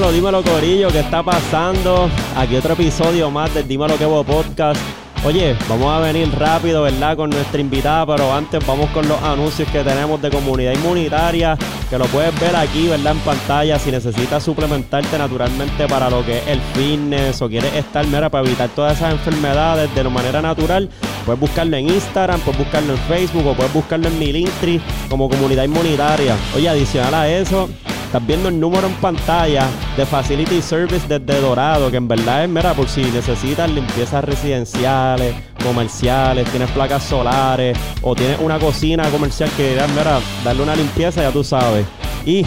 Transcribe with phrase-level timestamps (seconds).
[0.00, 2.08] Dímelo, dímelo, Corillo, ¿qué está pasando?
[2.34, 4.80] Aquí otro episodio más del Dímelo que Podcast.
[5.26, 7.18] Oye, vamos a venir rápido, ¿verdad?
[7.18, 11.54] Con nuestra invitada, pero antes vamos con los anuncios que tenemos de comunidad inmunitaria,
[11.90, 13.12] que lo puedes ver aquí, ¿verdad?
[13.12, 13.78] En pantalla.
[13.78, 18.46] Si necesitas suplementarte naturalmente para lo que es el fitness o quieres estar, mira, para
[18.46, 20.88] evitar todas esas enfermedades de manera natural,
[21.26, 24.80] puedes buscarlo en Instagram, puedes buscarlo en Facebook o puedes buscarlo en mi Linktree
[25.10, 26.34] como comunidad inmunitaria.
[26.56, 27.68] Oye, adicional a eso,
[28.10, 32.50] Estás viendo el número en pantalla de Facility Service desde Dorado, que en verdad es,
[32.50, 35.32] mira, por si necesitas limpiezas residenciales,
[35.64, 41.22] comerciales, tienes placas solares o tienes una cocina comercial que quieras, mira, darle una limpieza,
[41.22, 41.86] ya tú sabes.
[42.26, 42.44] Y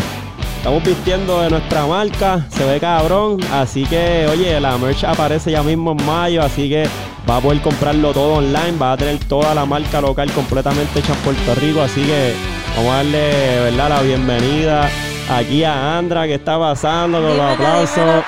[0.57, 5.63] estamos vistiendo de nuestra marca, se ve cabrón, así que, oye, la merch aparece ya
[5.63, 6.89] mismo en mayo, así que
[7.29, 11.13] va a poder comprarlo todo online, va a tener toda la marca local completamente hecha
[11.13, 12.33] en Puerto Rico, así que
[12.75, 14.89] vamos a darle, ¿verdad?, la bienvenida
[15.29, 18.23] aquí a Andra, ¿qué está pasando con los aplausos?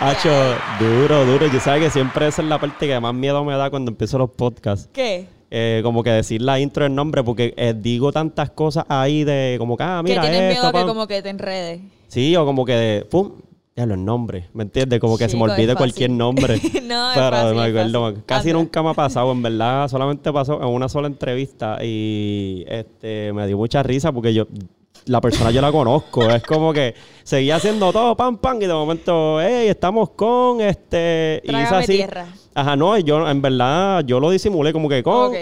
[0.00, 0.30] Hacho,
[0.78, 1.46] duro, duro.
[1.52, 4.18] Yo sabes que siempre esa es la parte que más miedo me da cuando empiezo
[4.18, 4.88] los podcasts.
[4.92, 5.26] ¿Qué?
[5.50, 9.56] Eh, como que decir la intro del nombre, porque eh, digo tantas cosas ahí de
[9.58, 10.88] como que, ah, mira, que tienes esto, miedo que pam.
[10.88, 11.80] como que te enredes.
[12.08, 13.32] Sí, o como que de, pum,
[13.74, 15.00] ya los nombres, ¿me entiendes?
[15.00, 16.60] Como que se me es olvide cualquier nombre.
[16.84, 18.24] No, es Pero fácil, me es acuerdo, fácil.
[18.26, 23.32] casi nunca me ha pasado, en verdad, solamente pasó en una sola entrevista y este
[23.32, 24.46] me dio mucha risa porque yo
[25.06, 28.72] la persona yo la conozco, es como que seguía haciendo todo pam pam y de
[28.74, 31.92] momento, hey, estamos con este y Trágame así.
[31.92, 32.26] tierra.
[32.54, 35.36] Ajá, no, y yo en verdad yo lo disimulé como que con Ok.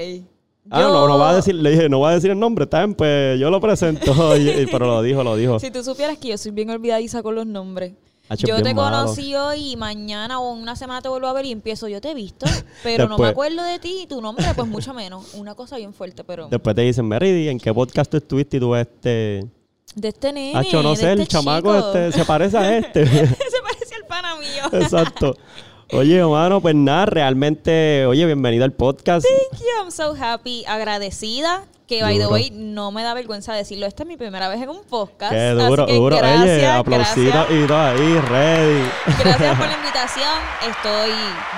[0.70, 2.64] Ah, Yo- no, no va a decir, le dije, no va a decir el nombre,
[2.64, 5.58] está bien, pues yo lo presento, y- pero lo dijo, lo dijo.
[5.58, 7.92] Si tú supieras que yo soy bien olvidadiza con los nombres.
[8.36, 9.04] Yo te malo.
[9.06, 12.10] conocí hoy y mañana o una semana te vuelvo a ver y empiezo, yo te
[12.10, 12.44] he visto,
[12.82, 15.32] pero no me acuerdo de ti y tu nombre, pues mucho menos.
[15.32, 18.60] Una cosa bien fuerte, pero Después te dicen, Meridi, ¿en qué podcast tú estuviste y
[18.60, 19.46] tú este...
[19.94, 21.92] de este nene, Hacho, no de sé, el este chamaco chico.
[21.98, 23.06] este se parece a este.
[23.06, 24.80] Se parece al pana mío.
[24.80, 25.36] Exacto.
[25.92, 29.26] Oye, hermano, pues nada, realmente, oye, bienvenido al podcast.
[29.26, 31.64] Thank you, I'm so happy, agradecida.
[31.88, 32.34] Que by the Duro.
[32.34, 33.86] way, no me da vergüenza decirlo.
[33.86, 35.32] Esta es mi primera vez en un podcast.
[35.32, 36.16] Qué así duro, que duro.
[36.18, 37.16] Gracias, oye, gracias.
[37.50, 38.82] y todo ahí, ready.
[39.24, 40.28] Gracias por la invitación.
[40.68, 41.10] Estoy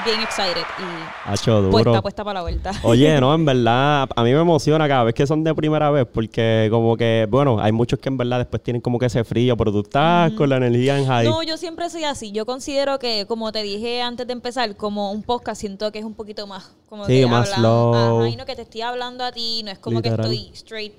[0.05, 1.71] bien excited y Hacho, duro.
[1.73, 2.71] puesta, puesta para la vuelta.
[2.85, 6.07] Oye, no, en verdad, a mí me emociona cada vez que son de primera vez,
[6.07, 9.57] porque como que, bueno, hay muchos que en verdad después tienen como que ese frío,
[9.57, 11.29] pero tú estás con la energía en high.
[11.29, 12.31] No, yo siempre soy así.
[12.31, 16.05] Yo considero que, como te dije antes de empezar, como un podcast siento que es
[16.05, 17.95] un poquito más como Sí, que más hablan- slow.
[18.21, 20.17] Ajá, y no que te estoy hablando a ti, no es como Literal.
[20.19, 20.93] que estoy straight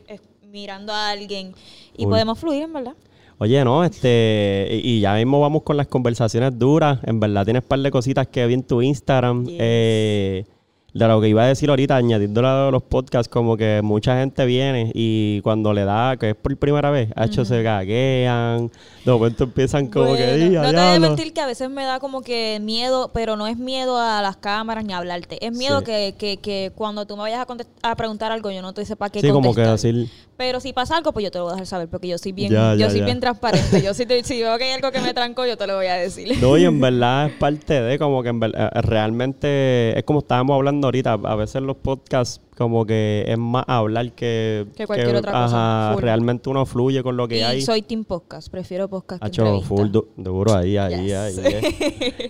[0.50, 1.54] mirando a alguien
[1.96, 2.94] y podemos fluir, en verdad.
[3.38, 7.00] Oye, no, este, y, y ya mismo vamos con las conversaciones duras.
[7.04, 9.46] En verdad tienes un par de cositas que vi en tu Instagram.
[9.46, 9.58] Yes.
[9.60, 10.46] eh,
[10.94, 14.46] de lo que iba a decir ahorita, añadiendo a los podcasts, como que mucha gente
[14.46, 18.70] viene y cuando le da, que es por primera vez, ha hecho se gaguean,
[19.06, 21.08] de momento empiezan como que, Bueno, "Día, no te voy a diablo".
[21.08, 24.36] mentir que a veces me da como que miedo, pero no es miedo a las
[24.38, 25.44] cámaras ni a hablarte.
[25.46, 25.86] Es miedo Sí.
[25.86, 27.46] que, que, que cuando tú me vayas
[27.84, 30.08] a, preguntar algo, yo no te sepa qué Sí, como que decir,
[30.42, 32.32] Pero si pasa algo, pues yo te lo voy a dejar saber, porque yo soy
[32.32, 33.06] bien, Ya, yo ya, soy ya.
[33.06, 33.80] bien transparente.
[33.84, 35.86] Yo si, te- si veo que hay algo que me trancó, yo te lo voy
[35.86, 36.36] a decir.
[36.42, 40.20] No, y en verdad es parte de como que en ver- eh, realmente es como
[40.22, 45.16] estábamos hablando ahorita, a veces los podcasts como que es más hablar que, Que cualquier
[45.16, 47.62] otra cosa, ajá, realmente uno fluye con lo que y hay.
[47.62, 51.38] soy team podcast, prefiero podcast que Hacho, full du- duro ahí, ahí, Yes.
[51.40, 51.54] ahí.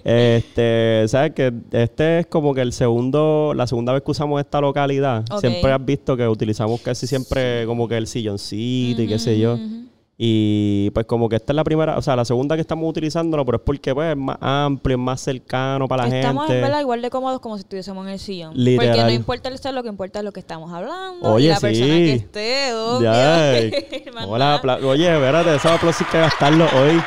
[0.05, 0.35] eh.
[0.37, 4.61] este, ¿sabes que Este es como que el segundo, la segunda vez que usamos esta
[4.61, 5.23] localidad.
[5.39, 9.57] Siempre has visto que utilizamos casi siempre como que el silloncito y qué sé yo.
[10.23, 13.43] Y pues como que esta es la primera, o sea, la segunda que estamos utilizándolo,
[13.43, 16.57] pero es porque pues es más amplio, es más cercano para la Estamos gente.
[16.57, 18.53] en verdad igual de cómodos como si estuviésemos en el sillón.
[18.53, 18.89] Literal.
[18.89, 21.27] Porque no importa el estar, lo que importa es lo que estamos hablando.
[21.27, 21.61] Oye, y la sí.
[21.61, 23.01] persona que esté, obvio.
[23.01, 24.11] Ya.
[24.13, 27.01] Más Hola, Oye, espérate, esos aplausos hay que gastarlos hoy.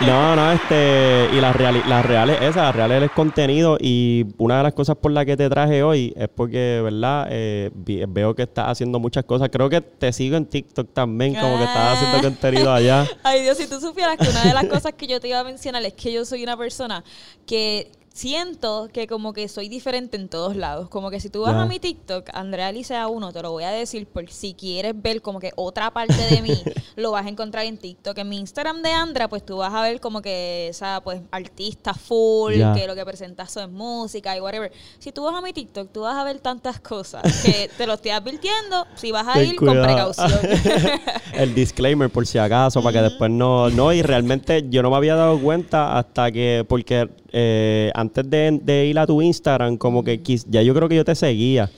[0.00, 4.56] No, no, este, y las reali- las reales, esas, las reales es contenido y una
[4.58, 7.28] de las cosas por las que te traje hoy es porque, ¿verdad?
[7.30, 9.48] Eh, veo que estás haciendo muchas cosas.
[9.52, 13.06] Creo que te sigo en TikTok también, como que estás haciendo contenido allá.
[13.22, 15.44] Ay, Dios, si tú supieras que una de las cosas que yo te iba a
[15.44, 17.04] mencionar es que yo soy una persona
[17.46, 20.88] que siento que como que soy diferente en todos lados.
[20.88, 23.70] Como que si tú vas a mi TikTok, Andrea Licea 1, te lo voy a
[23.70, 26.62] decir por si quieres ver como que otra parte de mí,
[26.96, 28.16] lo vas a encontrar en TikTok.
[28.18, 31.92] En mi Instagram de Andrea, pues tú vas a ver como que esa pues artista
[31.92, 34.70] full, que lo que presentas es música y whatever.
[35.00, 37.94] Si tú vas a mi TikTok, tú vas a ver tantas cosas que te lo
[37.94, 38.86] estoy advirtiendo.
[38.94, 40.30] Si vas a Ten ir con precaución.
[41.34, 43.70] El disclaimer por si acaso, para que después no...
[43.70, 46.64] No, y realmente yo no me había dado cuenta hasta que...
[46.68, 50.88] Porque eh, antes de, de ir a tu Instagram, como que quis- ya yo creo
[50.88, 51.70] que yo te seguía.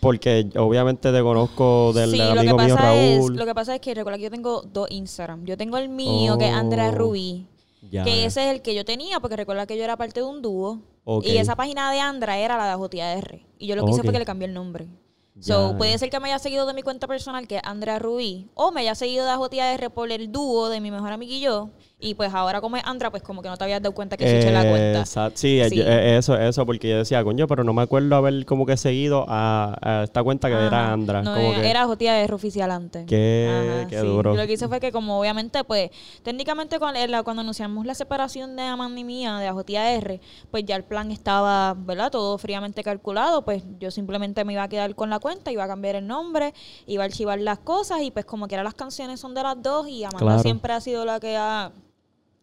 [0.00, 3.36] Porque obviamente te conozco del sí, lo que amigo mío pasa es, Raúl.
[3.36, 5.44] lo que pasa es que recuerda que yo tengo dos Instagram.
[5.44, 7.46] Yo tengo el mío, que es Andrea Oh, Rubí,
[7.90, 8.02] Ya.
[8.04, 10.40] que ese es el que yo tenía, porque recuerda que yo era parte de un
[10.40, 10.78] dúo.
[11.22, 13.40] Y esa página de Andra era la de JR.
[13.58, 14.86] Y yo lo que hice fue que le cambié el nombre.
[15.34, 17.98] Ya, So, puede ser que me haya seguido de mi cuenta personal, que es Andrea
[17.98, 21.40] Rubí, o me haya seguido de JR por el dúo de mi mejor amigo y
[21.40, 21.70] yo.
[22.02, 24.24] Y pues ahora como es Andra, pues como que no te habías dado cuenta que
[24.28, 25.00] switché la cuenta.
[25.00, 25.38] Exacto.
[25.38, 25.76] Sí, Sí.
[25.76, 28.76] yo- eh, eso, eso, porque yo decía, coño, pero no me acuerdo haber como que
[28.78, 30.92] seguido a, a esta cuenta que era Ajá.
[30.94, 31.22] Andra.
[31.22, 33.04] No, como era, que, era JR oficial antes.
[33.06, 34.32] Qué- qué duro.
[34.34, 35.90] Y lo que hice fue que como obviamente, pues,
[36.22, 37.00] técnicamente cuando,
[37.40, 40.20] anunciamos la separación de Amanda y mía, de AJR,
[40.50, 42.10] pues ya el plan estaba, ¿verdad?
[42.10, 45.68] Todo fríamente calculado, pues yo simplemente me iba a quedar con la cuenta, iba a
[45.68, 46.54] cambiar el nombre,
[46.86, 49.62] iba a archivar las cosas y pues como que ahora las canciones son de las
[49.62, 50.42] dos y Amanda Claro.
[50.42, 51.72] siempre ha sido la que ha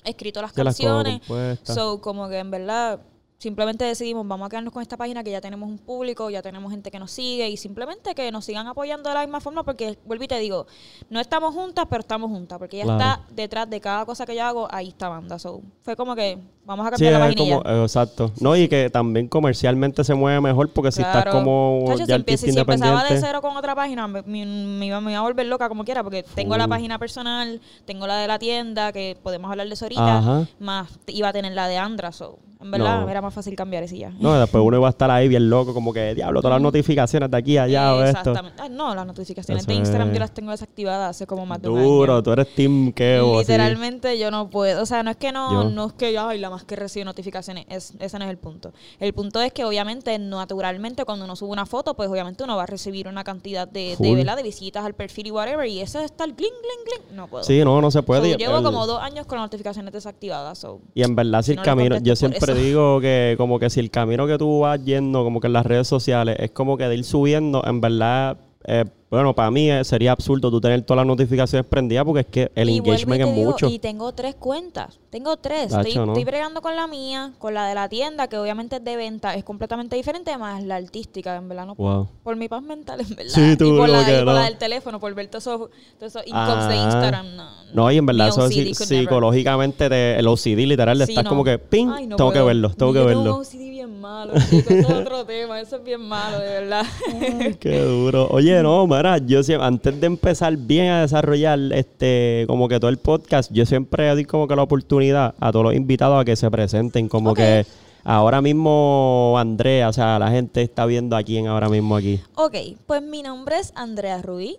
[0.09, 1.19] escrito las las canciones.
[1.19, 1.75] compuestas.
[1.75, 3.01] So, como que en verdad
[3.37, 6.71] simplemente decidimos, vamos a quedarnos con esta página que ya tenemos un público, ya tenemos
[6.71, 9.97] gente que nos sigue y simplemente que nos sigan apoyando de la misma forma porque,
[10.05, 10.65] vuelvo y te digo,
[11.09, 13.21] no estamos juntas, pero estamos juntas porque ella Claro.
[13.21, 15.37] está detrás de cada cosa que yo hago, ahí está banda.
[15.37, 18.31] So, fue como que vamos a Sí, cambiar la es página y como, eh, exacto.
[18.41, 22.05] No, y que también comercialmente se mueve mejor porque si estás como ya
[22.37, 25.45] si empezaba de cero con otra página, me, me- me iba, me iba a volver
[25.45, 29.49] loca como quiera, porque tengo la página personal, tengo la de la tienda, que podemos
[29.51, 30.47] hablar de eso ahorita, Ajá.
[30.59, 33.09] más iba a tener la de Andra, so, en verdad No.
[33.09, 34.09] era más fácil cambiar ese ya.
[34.19, 37.29] No, después uno iba a estar ahí bien loco, como que, diablo, todas las notificaciones
[37.29, 38.19] de aquí a allá o esto.
[38.19, 38.61] Exactamente.
[38.61, 41.61] Ay, no, las notificaciones Eso de Instagram es- yo las tengo desactivadas hace como más
[41.61, 42.23] de un Duro, año.
[42.23, 43.37] tú eres Team así.
[43.39, 45.69] Literalmente yo no puedo, o sea, no es que no, Yo.
[45.69, 48.73] no es que ay, la más que recibe notificaciones, es, ese no es el punto.
[48.99, 52.63] El punto es que obviamente, naturalmente, cuando uno sube una foto, pues obviamente uno va
[52.63, 54.15] a recibir una cantidad de, de.
[54.15, 54.35] ¿verdad?
[54.37, 57.43] de visitas al perfil y whatever, y eso está el gling, gling, gling, no puedo.
[57.43, 58.35] Sí, no, no se puede.
[58.37, 60.81] llevo el- como dos años con las notificaciones desactivadas, so.
[60.93, 63.81] Y en verdad, si el no camino, yo por siempre digo que como que si
[63.81, 66.85] el camino que tú vas yendo, como que en las redes sociales, es como que
[66.85, 70.97] de ir subiendo, en verdad, eh, bueno, para mí eh, sería absurdo tú tener todas
[70.97, 73.69] las notificaciones prendidas porque es que el Y engagement es digo, mucho.
[73.69, 74.99] Y tengo tres cuentas.
[75.09, 75.71] Tengo tres.
[75.71, 76.07] Estoy, ¿no?
[76.07, 79.33] estoy bregando con la mía, con la de la tienda, que obviamente es de venta,
[79.35, 82.09] es completamente diferente, más la artística, en verdad no Wow.
[82.21, 83.31] por mi paz mental, en verdad.
[83.33, 84.33] Sí, tú, y por, la, que y por no.
[84.33, 86.83] la del teléfono, por ver todos esos, todos esos incomes de Ah.
[86.83, 87.35] Instagram.
[87.37, 91.57] No, No, y en verdad eso psicológicamente te- el OCD literal Sí, estás como que
[91.57, 93.43] ping, Ay, tengo que verlo, tengo que Yo Tengo verlo.
[93.53, 93.76] bien
[94.07, 96.85] malo, chico, es otro tema, eso es bien malo, de verdad.
[97.21, 98.27] Ay, Qué duro.
[98.29, 102.89] Oye, no, mira, yo siempre, antes de empezar bien a desarrollar este, como que todo
[102.89, 106.35] el podcast, yo siempre doy como que la oportunidad a todos los invitados a que
[106.35, 107.65] se presenten, como que
[108.05, 112.21] ahora mismo Andrea, o sea, la gente está viendo a quién ahora mismo aquí.
[112.35, 112.55] Ok,
[112.85, 114.57] pues mi nombre es Andrea Rubí.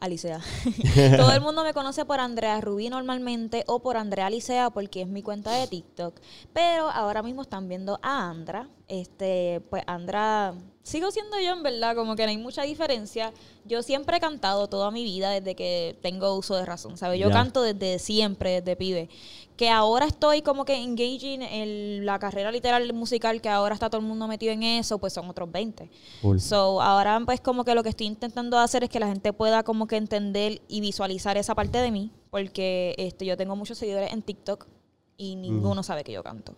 [0.00, 0.40] Alicea.
[1.16, 5.08] Todo el mundo me conoce por Andrea Rubí normalmente o por Andrea Alicea porque es
[5.08, 6.20] mi cuenta de TikTok.
[6.52, 8.68] Pero ahora mismo están viendo a Andra.
[8.88, 10.54] Este, pues Andra,
[10.86, 13.32] sigo siendo yo en verdad, como que no hay mucha diferencia.
[13.64, 17.18] Yo siempre he cantado toda mi vida desde que tengo uso de razón, ¿sabes?
[17.18, 19.08] Yo canto desde siempre, desde pibe.
[19.56, 24.00] Que ahora estoy como que engaging en la carrera literal musical, que ahora está todo
[24.00, 25.90] el mundo metido en eso, pues son otros 20.
[26.22, 26.38] Full.
[26.38, 29.64] So, ahora pues como que lo que estoy intentando hacer es que la gente pueda
[29.64, 34.12] como que entender y visualizar esa parte de mí, porque este yo tengo muchos seguidores
[34.12, 34.68] en TikTok
[35.16, 36.54] y ninguno sabe que yo canto.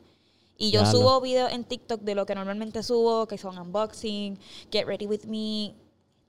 [0.61, 0.99] Y yo Ya, no.
[0.99, 4.37] subo videos en TikTok de lo que normalmente subo, que son unboxing,
[4.73, 5.73] get ready with me,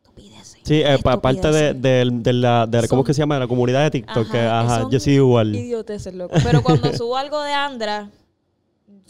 [0.04, 0.60] estupideces.
[0.64, 3.36] Sí, eh, pa- parte de, de, de la, de ¿cómo Son- es que se llama?
[3.36, 5.56] De la comunidad de TikTok, que, Ajá, ajá, son yo sí igual.
[5.56, 6.36] Idioteces, loco.
[6.44, 8.12] Pero cuando subo algo de Andra,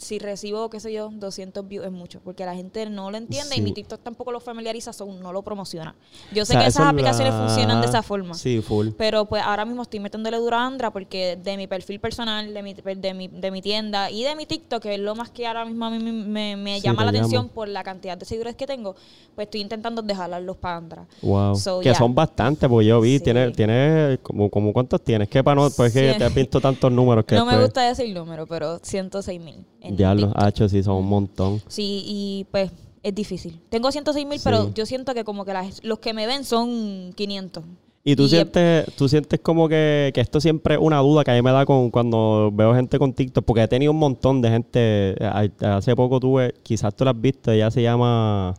[0.00, 3.54] si recibo, qué sé yo, 200 views es mucho, porque la gente no lo entiende
[3.54, 3.60] Sí.
[3.60, 5.94] y mi TikTok tampoco lo familiariza, so no lo promociona.
[6.32, 8.32] Yo sé O sea, que esas es aplicaciones la- funcionan de esa forma.
[8.34, 8.88] Sí, full.
[8.96, 12.62] Pero pues ahora mismo estoy metiéndole duro a Andra porque de mi perfil personal, de
[12.62, 15.46] mi, de mi, de mi tienda y de mi TikTok, que es lo más que
[15.46, 18.24] ahora mismo a mí me, me- me Sí, llama la atención por la cantidad de
[18.24, 18.94] seguidores que tengo,
[19.34, 21.06] pues estoy intentando dejarlos para Andra.
[21.20, 21.56] Wow.
[21.56, 23.24] So, que son bastantes, porque yo vi, Sí.
[23.24, 26.90] tiene, tiene como, como cuántos tienes, que para no, pues que te he visto tantos
[26.90, 29.66] números que no me gusta decir número, pero 106 mil.
[29.96, 30.42] Ya los TikTok.
[30.42, 31.60] H sí son un montón.
[31.68, 32.70] Sí, y pues
[33.02, 33.60] es difícil.
[33.68, 34.44] Tengo 106 mil, Sí.
[34.44, 37.64] pero yo siento que como que las- los que me ven son 500.
[38.02, 41.32] Y tú Y- sientes, tú sientes como que, que esto siempre es una duda que
[41.32, 44.40] a mí me da con cuando veo gente con TikTok, porque he tenido un montón
[44.40, 44.78] de gente.
[45.22, 48.54] eh, Hace poco tuve, quizás tú la has visto, ella se llama.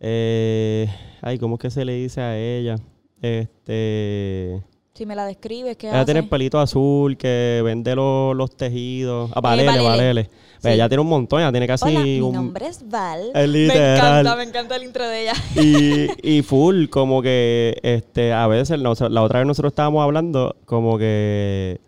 [0.00, 0.88] Eh,
[1.22, 2.76] ay, ¿cómo es que se le dice a ella?
[3.20, 4.62] Este.
[4.98, 6.06] Si me la describes, ¿qué Ella hace?
[6.06, 9.30] tiene el pelito azul que vende los, los tejidos.
[9.32, 9.88] Ah, Valele, Valele.
[9.88, 10.30] Valele.
[10.60, 10.68] Sí.
[10.70, 12.34] Ella tiene un montón, ella tiene casi Hola, mi un.
[12.34, 13.30] nombre es Val.
[13.32, 15.32] Es Me encanta, me encanta el intro de ella.
[15.54, 20.98] y, y full, como que este, a veces, la otra vez nosotros estábamos hablando, como
[20.98, 21.80] que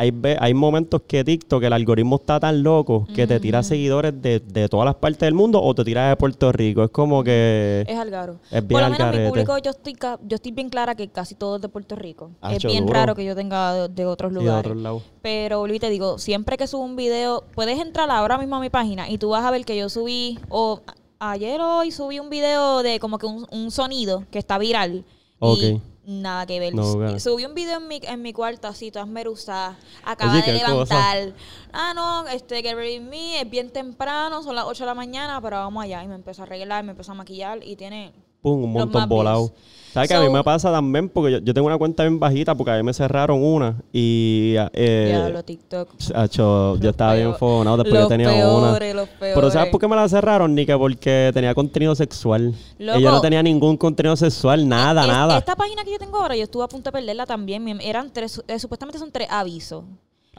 [0.00, 4.40] hay, hay momentos que TikTok, el algoritmo está tan loco que te tira seguidores de,
[4.40, 6.82] de todas las partes del mundo o te tira de Puerto Rico.
[6.84, 7.84] Es como que...
[7.86, 8.36] Es algaro.
[8.50, 11.08] Es bien Por lo menos mi público, yo estoy, ca- yo estoy bien clara que
[11.08, 12.30] casi todo es de Puerto Rico.
[12.42, 12.94] es Hacho, bien duro.
[12.98, 14.60] raro que yo tenga de, de otros de lugares.
[14.60, 15.02] otros lados.
[15.22, 18.70] Pero, Luis, te digo, siempre que subo un video, puedes entrar ahora mismo a mi
[18.70, 20.80] página y tú vas a ver que yo subí, o
[21.18, 24.56] a- ayer o hoy subí un video de como que un, un sonido que está
[24.56, 25.04] viral.
[25.40, 25.58] Ok.
[25.58, 26.74] Y nada que ver.
[26.74, 27.18] No.
[27.18, 30.72] Subí un video en mi, en mi cuarto así, todas merusas, acaba Oye, de cosa.
[30.72, 31.34] levantar.
[31.72, 35.56] Ah, no, este, with me, es bien temprano, son las 8 de la mañana, pero
[35.58, 36.02] vamos allá.
[36.02, 38.12] Y me empezó a arreglar, me empezó a maquillar y tiene...
[38.42, 39.52] Pum, un montón volado.
[39.92, 41.08] ¿Sabes que a mí So- me pasa también?
[41.08, 44.54] Porque yo, yo tengo una cuenta bien bajita porque a mí me cerraron una y...
[44.72, 45.88] Eh, Diablo, TikTok.
[46.14, 48.94] Hacho, yo estaba bien fogonado después los yo tenía peores, una.
[49.02, 50.54] los Pero ¿sabes por qué me la cerraron?
[50.54, 52.54] Ni que porque tenía contenido sexual.
[52.78, 52.98] Loco.
[53.00, 55.38] Y yo no tenía ningún contenido sexual, nada, Es- nada.
[55.38, 57.80] Esta página que yo tengo ahora, yo estuve a punto de perderla también.
[57.80, 59.82] Eran tres, eh, supuestamente son tres avisos.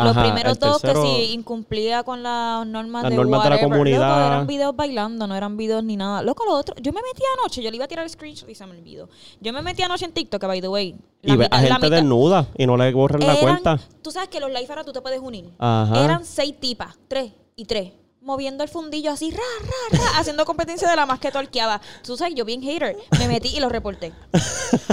[0.04, 3.60] Los primeros dos tercero- que si incumplía con las normas Las de normas de la
[3.62, 4.00] comunidad.
[4.20, 6.22] Loco, eran videos bailando, no eran videos ni nada.
[6.24, 8.56] Loco, lo otro, yo me metí anoche, yo le iba a tirar el screenshot y
[8.56, 9.10] se me olvidó.
[9.40, 10.96] Yo me metí anoche en TikTok, by the way.
[11.24, 13.80] y ve a gente desnuda y no le borran la cuenta.
[14.02, 15.52] Tú sabes que los live ahora tú te puedes unir.
[15.60, 16.04] Ajá.
[16.04, 17.92] Eran seis tipas, tres y tres.
[18.24, 21.82] Moviendo el fundillo así, ra, ra, ra, haciendo competencia de la más que torqueaba.
[22.04, 24.14] Tú sabes, yo bien hater, me metí y lo reporté.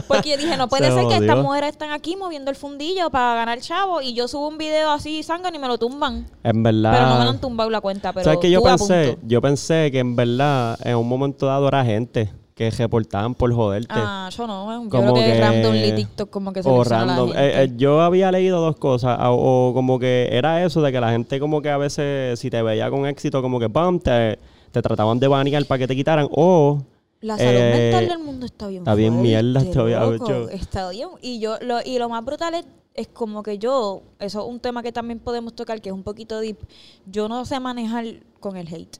[0.09, 3.11] Porque yo dije, no puede Se ser que estas mujeres están aquí moviendo el fundillo
[3.11, 6.27] para ganar chavo y yo subo un video así sangan y me lo tumban.
[6.43, 6.93] En verdad.
[6.93, 9.19] Pero no me lo han tumbado la cuenta, pero ¿Sabes que yo pensé?
[9.23, 13.87] Yo pensé que en verdad en un momento dado era gente que reportaban por joderte.
[13.91, 17.31] Ah, yo no, yo Como creo que, que- randomly TikTok como que se o random.
[17.31, 19.17] Eh, eh, yo había leído dos cosas.
[19.23, 22.51] O, o como que era eso de que la gente como que a veces si
[22.51, 24.41] te veía con éxito como que pam, te,
[24.73, 26.27] te trataban de banear para que te quitaran.
[26.33, 26.83] O
[27.21, 30.49] La salud Eh, mental del mundo está bien está bien fuerte, mierda, está bien- yo-
[30.51, 31.09] Está bien.
[31.23, 34.59] Y yo lo, y lo más brutal es, es como que yo, eso es un
[34.59, 36.59] tema que también podemos tocar, que es un poquito deep.
[37.07, 38.05] Yo no sé manejar
[38.41, 38.99] con el hate.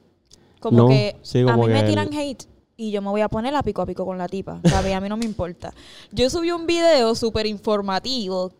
[0.61, 2.43] Como No, que sí, a mí me tiran el- hate
[2.81, 4.61] y yo me voy a poner a pico a pico con la tipa.
[4.63, 4.93] ¿sabes?
[4.95, 5.73] A mí no me importa.
[6.11, 8.51] Yo subí un video súper informativo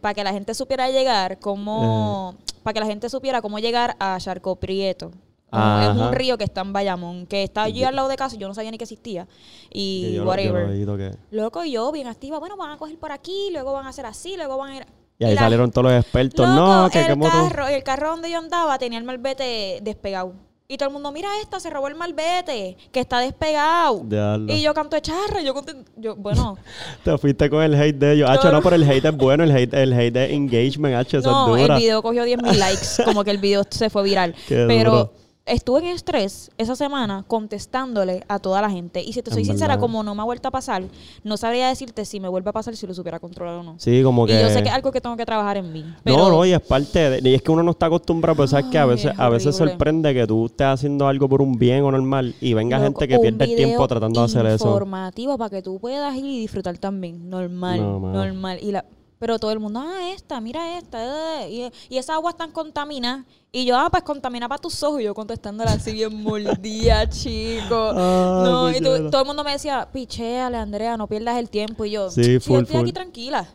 [0.00, 2.52] para que la gente supiera llegar, cómo, Eh.
[2.64, 5.12] para que la gente supiera cómo llegar a Charco Prieto.
[5.50, 8.38] Es un río que está en Bayamón, que está allí al lado de casa y
[8.38, 9.26] yo no sabía ni que existía.
[9.72, 10.64] Y que yo, lo- yo lo whatever.
[10.70, 13.86] oído que- Loco, y yo bien activa, bueno, van a coger por aquí, luego van
[13.86, 14.86] a hacer así, luego van a ir...
[15.20, 16.46] Y ahí la- salieron todos los expertos.
[16.46, 20.32] Loco, no, que el carro, el carro donde yo andaba tenía el malvete despegado.
[20.70, 24.02] Y todo el mundo, mira esta, se robó el malvete, que está despegado.
[24.04, 24.52] Diablo.
[24.52, 26.58] Y yo canto de charra, yo conté, yo, bueno,
[27.04, 28.28] Te fuiste con el hate de ellos.
[28.28, 29.44] Hacho, no, pero el hate es bueno.
[29.44, 31.78] El hate, el hate de engagement, hacho, no, es el dura.
[31.78, 34.34] video cogió 10 mil likes, como que el video se fue viral.
[34.46, 35.12] Qué Pero duro.
[35.48, 39.02] Estuve en estrés esa semana contestándole a toda la gente.
[39.02, 39.80] Y si te soy sincera, verdad.
[39.80, 40.84] como no me ha vuelto a pasar,
[41.24, 43.74] no sabría decirte si me vuelve a pasar si lo supiera controlar o no.
[43.78, 44.38] Sí, como que...
[44.38, 45.84] Y yo sé que es algo que tengo que trabajar en mí.
[46.04, 47.28] Pero No, no, y es parte de...
[47.28, 49.56] Y es que uno no está acostumbrado, pero sabes que a veces, es a veces
[49.56, 53.08] sorprende que tú estés haciendo algo por un bien o normal y venga Loco, gente
[53.08, 54.68] que pierde el tiempo tratando de hacer eso.
[54.68, 57.28] informativo para que tú puedas ir y disfrutar también.
[57.28, 58.58] Normal, No, normal.
[58.62, 58.84] Y la,
[59.18, 61.42] pero todo el mundo, ah, esta, mira esta.
[61.44, 63.24] eh, Y, y esa agua tan contaminada.
[63.50, 65.00] Y yo, ah, pues contamina para tus ojos.
[65.00, 67.92] Y yo contestándole así bien mordida, chico.
[67.94, 71.84] Ah, no, y tú- todo el mundo me decía, picheale, Andrea, no pierdas el tiempo.
[71.84, 73.48] Y yo, Sí, "Sí, full, yo estoy aquí tranquila.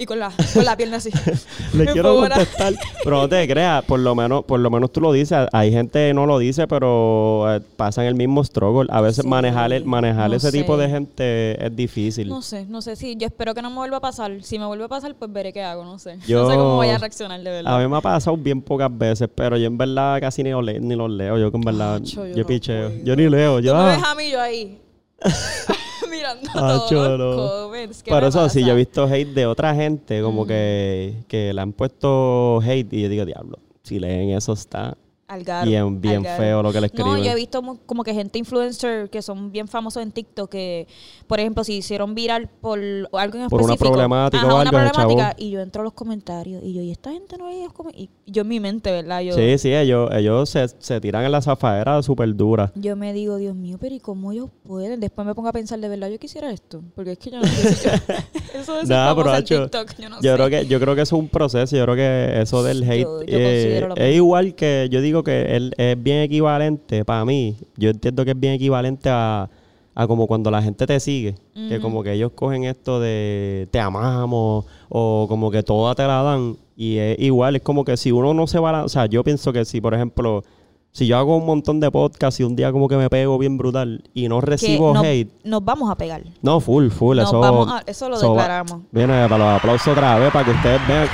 [0.00, 1.10] Y con la, con la pierna así.
[1.74, 5.00] Le Me quiero contestar, pero no te creas, por lo menos, por lo menos tú
[5.00, 5.48] lo dices.
[5.52, 8.86] Hay gente que no lo dice, pero eh, pasan el mismo struggle.
[8.92, 12.28] A veces Sí, manejar, el- manejar no ese tipo de gente es difícil.
[12.28, 13.16] No sé, no sé si.
[13.16, 14.40] Yo espero que no me vuelva a pasar.
[14.44, 16.16] Si me vuelve a pasar, pues veré qué hago, no sé.
[16.28, 17.74] Yo- No sé cómo vaya a reaccionar de verdad.
[17.74, 20.62] A mí me ha pasado bien pocas veces, pero yo en verdad casi ni los,
[20.64, 21.36] le- ni los leo.
[21.38, 22.90] Yo en verdad, yo yo no picheo.
[22.90, 23.04] puedo.
[23.04, 23.58] Yo ni leo.
[23.58, 24.78] Yo, Tú me ves a mí yo ahí.
[26.08, 27.42] mirando Acho, todos los no.
[27.64, 28.02] comments.
[28.02, 28.66] ¿qué Por me eso sí, pasa?
[28.68, 30.48] yo he visto hate de otra gente, como Mm.
[30.48, 34.96] que, que le han puesto hate y yo digo, diablo, si leen eso está
[35.28, 37.12] Al garo, bien, bien feo lo que le escriben.
[37.12, 40.88] No, yo he visto como que gente influencer que son bien famosos en TikTok que,
[41.26, 43.92] por ejemplo, si hicieron viral por algo en Por una específico.
[43.92, 46.80] problemática ajá, o una algo, ese problemática, y yo entro a los comentarios y yo,
[46.80, 47.44] y esta gente no
[47.74, 48.10] comentarios.
[48.26, 49.20] Y yo en mi mente, ¿verdad?
[49.20, 52.72] Yo, Sí, sí, ellos, ellos se, se tiran en la zafadera súper dura.
[52.74, 54.98] yo me digo, Dios mío, pero ¿y cómo ellos pueden?
[54.98, 56.82] Después me pongo a pensar, de verdad, yo quisiera esto.
[56.94, 58.14] Porque es que yo no sé yo-
[58.60, 60.36] Eso de ser Nah, pero, en hacho, TikTok, yo no Yo sé.
[60.36, 61.76] creo que yo creo que es un proceso.
[61.76, 65.56] Yo creo que eso del hate Yo- yo eh, es igual que yo digo que
[65.56, 67.56] él es bien equivalente para mí.
[67.76, 69.48] Yo entiendo que es bien equivalente a,
[69.94, 71.34] a como cuando la gente te sigue,
[71.68, 76.22] que como que ellos cogen esto de te amamos o como que toda te la
[76.22, 77.56] dan y es igual.
[77.56, 79.94] Es como que si uno no se va, o sea, yo pienso que si por
[79.94, 80.44] ejemplo
[80.90, 83.58] si yo hago un montón de podcasts y un día como que me pego bien
[83.58, 86.22] brutal y no recibo hate, nos vamos a pegar.
[86.42, 88.80] no, full, full, Nos eso vamos a- eso lo declaramos.
[88.90, 91.06] Viene para los aplausos otra vez para que ustedes vean.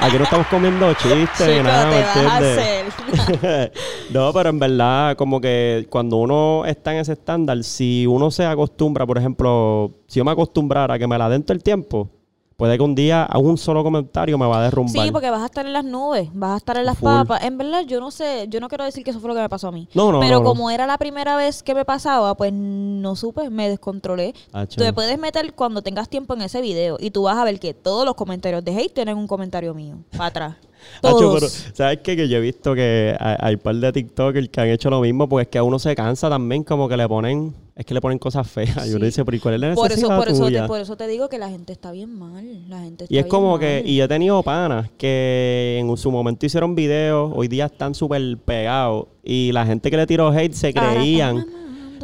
[0.00, 1.90] Aquí no estamos comiendo chistes ni nada,
[4.12, 8.44] no, pero en verdad, como que cuando uno está en ese estándar, si uno se
[8.44, 12.10] acostumbra, por ejemplo, si yo me acostumbrara a que me la den todo el tiempo,
[12.56, 15.04] puede que un día un solo comentario me va a derrumbar.
[15.04, 17.08] Sí, porque vas a estar en las nubes, vas a estar en las Full.
[17.08, 17.44] papas.
[17.44, 19.48] En verdad, yo no sé, yo no quiero decir que eso fue lo que me
[19.48, 19.88] pasó a mí.
[19.94, 23.50] No, no, Pero no, como era la primera vez que me pasaba, pues no supe,
[23.50, 24.34] me descontrolé.
[24.52, 27.58] Tú te puedes meter cuando tengas tiempo en ese video y tú vas a ver
[27.58, 30.56] que todos los comentarios de hate tienen un comentario mío para atrás.
[31.00, 31.34] Todos.
[31.34, 32.14] pero, ¿sabes qué?
[32.14, 35.00] Que yo he visto que hay, hay un par de TikTokers que han hecho lo
[35.00, 37.92] mismo, porque es que a uno se cansa también, como que le ponen, es que
[37.94, 38.86] le ponen cosas feas.
[38.86, 39.06] Y uno Sí.
[39.06, 41.06] dice, pero ¿y cuál es la por eso, necesidad por eso, te, por eso te
[41.08, 42.68] digo que la gente está bien mal.
[42.68, 43.90] La gente está Y es bien como que, mal.
[43.90, 48.38] y yo he tenido panas que en su momento hicieron videos, hoy día están súper
[48.38, 51.46] pegados, y la gente que le tiró hate se creían,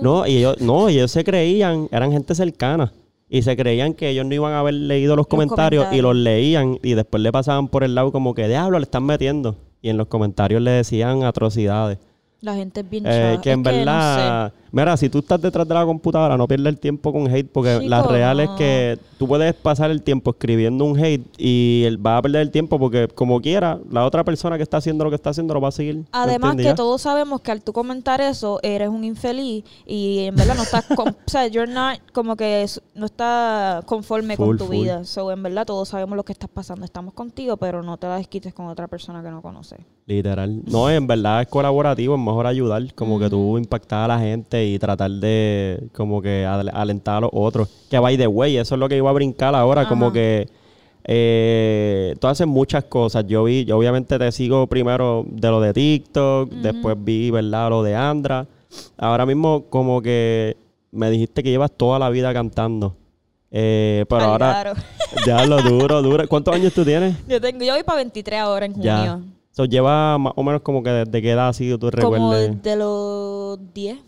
[0.02, 2.92] no, y ellos, no, ellos se creían, eran gente cercana.
[3.32, 6.80] Y se creían que ellos no iban a haber leído los, comentarios, y los leían
[6.82, 9.54] y después le pasaban por el lado como que diablo le están metiendo.
[9.80, 11.98] Y en los comentarios le decían atrocidades.
[12.40, 14.52] La gente es bien Eh, que en Es no sé.
[14.72, 17.80] Mira, si tú estás detrás de la computadora, no pierdas el tiempo con hate, porque
[17.86, 22.04] la Chico, real es que tú puedes pasar el tiempo escribiendo un hate y él
[22.04, 25.10] va a perder el tiempo porque, como quiera, la otra persona que está haciendo lo
[25.10, 25.96] que está haciendo lo va a seguir.
[25.96, 30.36] ¿me Además que todos sabemos que al tú comentar eso eres un infeliz y en
[30.36, 34.58] verdad no estás con- o sea, you're not como que no estás conforme Full, con
[34.58, 34.76] tu full.
[34.76, 35.04] vida.
[35.04, 38.16] So en verdad todos sabemos lo que estás pasando, estamos contigo, pero no te la
[38.16, 39.78] desquites con otra persona que no conoces.
[40.06, 40.62] Literal.
[40.66, 44.59] No, en verdad es colaborativo, es mejor ayudar, como que tú impactar a la gente
[44.66, 47.68] y tratar de, como que, al- alentar a los otros.
[47.90, 50.48] Que by the way, eso es lo que iba a brincar ahora, como que
[51.04, 53.24] eh, tú haces muchas cosas.
[53.26, 57.70] Yo vi, yo obviamente te sigo primero de lo de TikTok, después vi, ¿verdad?
[57.70, 58.46] Lo de Andra.
[58.96, 60.56] Ahora mismo, como que
[60.92, 62.96] me dijiste que llevas toda la vida cantando.
[63.50, 64.80] Eh, pero ahora, claro.
[65.26, 66.28] ya lo duro, duro.
[66.28, 67.16] ¿Cuántos años tú tienes?
[67.26, 68.86] Yo tengo yo voy para 23 ahora en junio.
[68.86, 69.20] Ya.
[69.52, 72.62] So, lleva más o menos como que desde qué edad ha sido tú Como recuerdes.
[72.62, 73.98] de los 10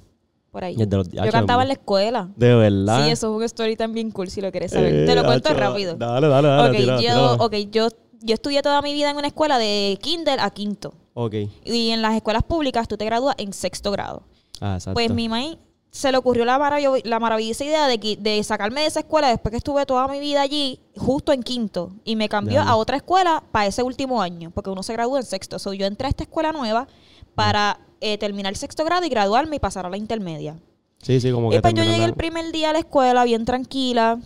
[0.53, 0.77] por ahí.
[0.77, 2.29] Los- yo cantaba en la escuela.
[2.37, 3.05] De verdad.
[3.07, 4.95] Sí, eso es un story también cool si lo quieres saber.
[4.95, 5.97] Eh, Te lo cuento rápido.
[5.97, 6.71] Dale, dale, dale.
[6.71, 7.33] ok, tira, yo, tírala.
[7.33, 7.89] ok, yo,
[8.21, 10.93] yo estudié toda mi vida en una escuela de kinder a quinto.
[11.15, 11.35] Ok.
[11.65, 14.23] Y en las escuelas públicas tú te gradúas en sexto grado.
[14.61, 14.95] Ah, exacto.
[14.95, 15.57] Pues mi mamá
[15.91, 19.29] se le ocurrió la, marav- la maravillosa idea de, que- de sacarme de esa escuela
[19.29, 21.93] después que estuve toda mi vida allí, justo en quinto.
[22.05, 25.25] Y me cambió a otra escuela para ese último año, porque uno se gradúa en
[25.27, 25.59] sexto.
[25.59, 26.87] So, yo entré a esta escuela nueva
[27.35, 30.59] para eh, terminar sexto grado y graduarme y pasar a la intermedia.
[31.01, 33.25] Sí, sí, como que Y pues yo llegué la- el primer día a la escuela
[33.25, 34.19] bien tranquila.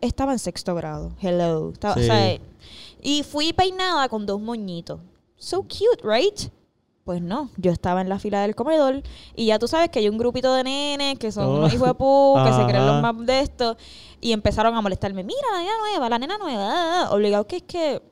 [0.00, 1.12] Estaba en sexto grado.
[1.20, 1.70] Hello.
[1.72, 2.04] Estaba- o Sí.
[2.06, 2.38] sea,
[3.02, 5.00] y fui peinada con dos moñitos.
[5.36, 6.50] So cute, right?
[7.04, 9.02] Pues no, yo estaba en la fila del comedor
[9.34, 11.56] y ya tú sabes que hay un grupito de nenes que son Oh.
[11.56, 13.76] unos hijos de pu, que se creen los más de esto
[14.20, 15.24] y empezaron a molestarme.
[15.24, 16.64] Mira, la nena nueva, la nena nueva.
[16.70, 17.14] ah, ah".
[17.14, 18.02] Obligado que es que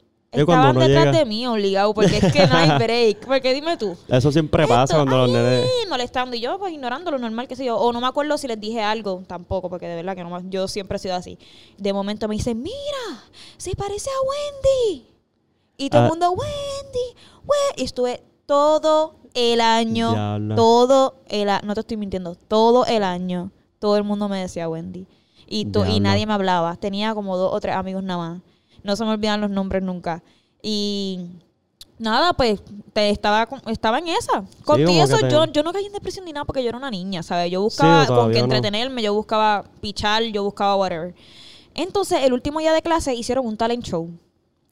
[0.44, 3.26] Cuando estaban detrás llega- de mí, obligado, porque es que no hay break.
[3.26, 3.96] Porque dime tú.
[4.08, 5.70] Eso siempre pasa cuando los ay, nenes...
[5.88, 6.36] molestando.
[6.36, 7.76] Y yo pues ignorando lo normal que sé yo.
[7.78, 10.50] O no me acuerdo si les dije algo tampoco porque de verdad que no me-
[10.50, 11.38] yo siempre he sido así.
[11.78, 13.22] De momento me dicen mira
[13.56, 14.20] se parece a
[14.92, 15.06] Wendy
[15.78, 16.04] y todo Ah.
[16.04, 17.82] el mundo Wendy we-".
[17.82, 20.14] y estuve todo el año
[20.56, 24.68] todo el a- no te estoy mintiendo todo el año todo el mundo me decía
[24.68, 25.06] Wendy.
[25.48, 26.74] Y, to- y nadie me hablaba.
[26.74, 28.42] Tenía como dos o tres amigos nada más
[28.86, 30.22] no se me olvidan los nombres nunca
[30.62, 31.20] y
[31.98, 32.60] Nada, pues
[32.92, 34.44] te estaba, estaba en esa.
[34.66, 36.68] Contigo como que eso, te- yo, yo no caí en depresión ni nada porque yo
[36.68, 37.50] era una niña, ¿sabes?
[37.50, 38.44] Yo buscaba Sí, con qué no.
[38.44, 41.14] entretenerme, yo buscaba pichar, yo buscaba whatever.
[41.74, 44.10] Entonces, el último día de clase hicieron un talent show.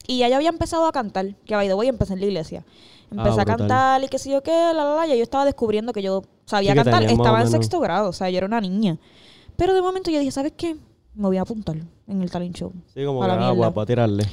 [0.05, 2.63] Y ya yo había empezado a cantar, que by the way empecé en la iglesia.
[3.09, 3.57] Empecé a Ah, brutal.
[3.57, 6.21] cantar y qué sé yo qué, la, la, la, y yo estaba descubriendo que yo
[6.45, 7.03] sabía Sí, que cantar.
[7.11, 8.99] Estaba en sexto grado, o sea, yo era una niña.
[9.55, 10.75] Pero de momento yo dije, ¿sabes qué?
[11.15, 12.71] Me voy a apuntar en el talent show.
[12.93, 13.53] Sí, como a que la ah, mierda.
[13.55, 14.23] guapa, a tirarle.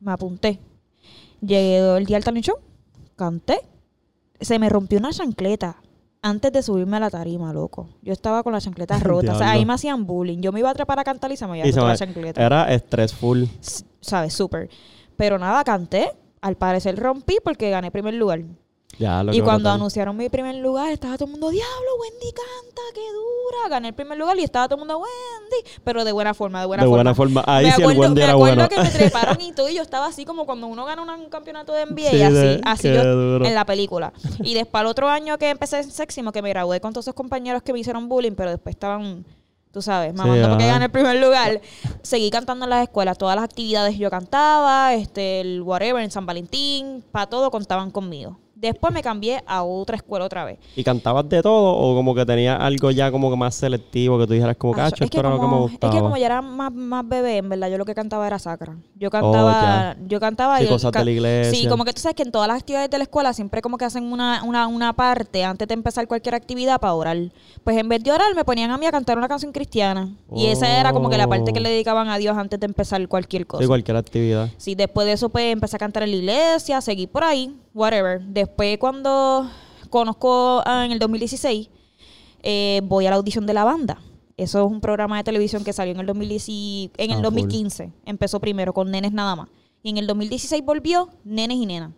[0.00, 0.60] Me apunté.
[1.40, 2.56] Llegué el día del talent show,
[3.16, 3.60] canté.
[4.40, 5.76] Se me rompió una chancleta
[6.22, 7.88] antes de subirme a la tarima, loco.
[8.02, 9.34] Yo estaba con la chancleta rota.
[9.34, 10.38] o sea, ahí me hacían bullying.
[10.40, 12.44] Yo me iba a trepar a cantar y se me había roto la chancleta.
[12.44, 13.48] Era stressful.
[13.60, 14.32] S- ¿Sabes?
[14.34, 14.68] Súper.
[15.16, 16.10] Pero nada, canté.
[16.40, 18.42] Al parecer rompí porque gané primer lugar.
[18.98, 19.74] Ya, lo y cuando brutal.
[19.74, 23.68] anunciaron mi primer lugar, estaba todo el mundo, diablo, Wendy canta, qué dura.
[23.68, 25.70] Gané el primer lugar y estaba todo el mundo, Wendy.
[25.84, 26.96] Pero de buena forma, de buena De forma.
[26.98, 27.44] buena forma.
[27.46, 28.68] Ahí me sí acuerdo, el Wendy me era acuerdo bueno.
[28.68, 31.72] que me treparon y todo, y yo estaba así como cuando uno gana un campeonato
[31.72, 33.44] de NBA, Sí, así, de- así yo duro.
[33.44, 34.12] en la película.
[34.42, 37.14] Y después al otro año que empecé en séptimo, que me gradué con todos esos
[37.14, 39.24] compañeros que me hicieron bullying, pero después estaban,
[39.72, 40.72] tú sabes, mamando porque ajá.
[40.74, 41.60] gané el primer lugar.
[42.02, 46.26] Seguí cantando en las escuelas, todas las actividades yo cantaba, este, el whatever, en San
[46.26, 48.38] Valentín, para todo contaban conmigo.
[48.64, 50.58] Después me cambié a otra escuela otra vez.
[50.74, 54.26] ¿Y cantabas de todo o como que tenías algo ya como que más selectivo que
[54.26, 55.92] tú dijeras como Acho, cacho, que esto era lo que me gustaba?
[55.92, 58.38] es que como yo era más, más bebé, en verdad, yo lo que cantaba era
[58.38, 58.76] sacra.
[58.96, 61.52] Yo cantaba, yo cantaba Oh, Sí, y cosas de la iglesia.
[61.60, 63.76] Sí, como que tú sabes que en todas las actividades de la escuela siempre como
[63.78, 67.16] que hacen una, una, una parte antes de empezar cualquier actividad para orar.
[67.62, 70.08] Pues en vez de orar me ponían a mí a cantar una canción cristiana.
[70.34, 71.62] Y esa era como que la parte que Oh.
[71.62, 73.62] le dedicaban a Dios antes de empezar cualquier cosa.
[73.62, 74.48] Sí, cualquier actividad.
[74.56, 78.20] Sí, después de eso pues empecé a cantar en la iglesia, seguí por ahí, whatever.
[78.22, 79.50] Después cuando
[79.90, 81.68] conozco ah, en el 2016,
[82.42, 84.00] eh, voy a la audición de la banda.
[84.36, 87.16] Eso es un programa de televisión que salió en el, 2010 y- en el Ah,
[87.16, 87.24] full.
[87.24, 87.92] 2015.
[88.04, 89.48] Empezó primero con nenes nada más.
[89.82, 91.92] Y en el 2016 volvió nenes y nenas.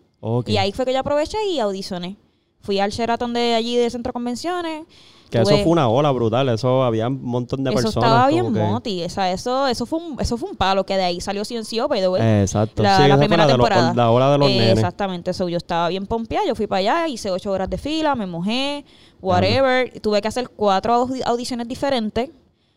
[0.53, 2.17] Y ahí fue que yo aproveché y audicioné.
[2.61, 4.87] Fui al Sheraton de allí de Centro Convenciones.
[5.31, 8.09] Que eso fue una ola brutal, eso había un montón de eso personas.
[8.11, 9.03] estaba bien que- moti.
[9.05, 11.87] O sea, eso, eso, fue un, eso fue un palo que de ahí salió Ciencio,
[11.87, 12.01] way.
[12.21, 12.83] Eh, Exacto.
[12.83, 13.93] la, sí, la primera la temporada.
[13.95, 14.73] la ola de los Eh, nenes.
[14.75, 15.33] Exactamente.
[15.33, 16.47] So, yo estaba bien pompeada.
[16.47, 18.85] Yo fui para allá, hice ocho horas de fila, me mojé,
[19.21, 20.01] whatever.
[20.01, 22.31] Tuve que hacer cuatro audi- audiciones diferentes.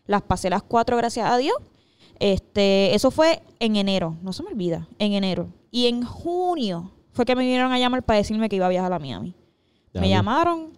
[0.06, 1.54] Las pasé las cuatro, gracias a Dios.
[2.18, 5.48] Este, eso fue en enero, no se me olvida, en enero.
[5.70, 8.92] Y en junio fue que me vinieron a llamar para decirme que iba a viajar
[8.92, 9.34] a Miami.
[9.94, 10.68] Ya me llamaron,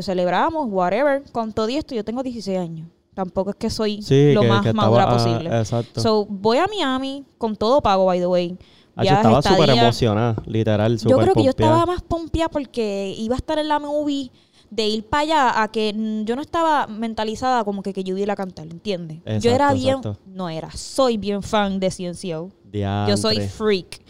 [0.00, 1.22] celebramos, whatever.
[1.32, 2.88] Con todo esto, yo tengo 16 años.
[3.14, 5.58] Tampoco es que soy Sí, lo que- más que madura estaba- ah, posible.
[5.58, 6.00] exacto.
[6.00, 8.56] So, voy a Miami con todo pago, by the way.
[8.96, 13.34] Ah, yo estaba súper emocionada, literal, Yo creo que yo estaba más pompeada porque iba
[13.34, 14.30] a estar en la movie
[14.70, 18.32] de ir para allá a que yo no estaba mentalizada como que, que yo iba
[18.32, 19.18] a cantar, ¿entiendes?
[19.24, 20.18] yo Exacto, era bien, exacto.
[20.26, 22.50] no era, soy bien fan de CNCO.
[22.72, 23.48] Yo soy Diantre.
[23.48, 24.00] freak.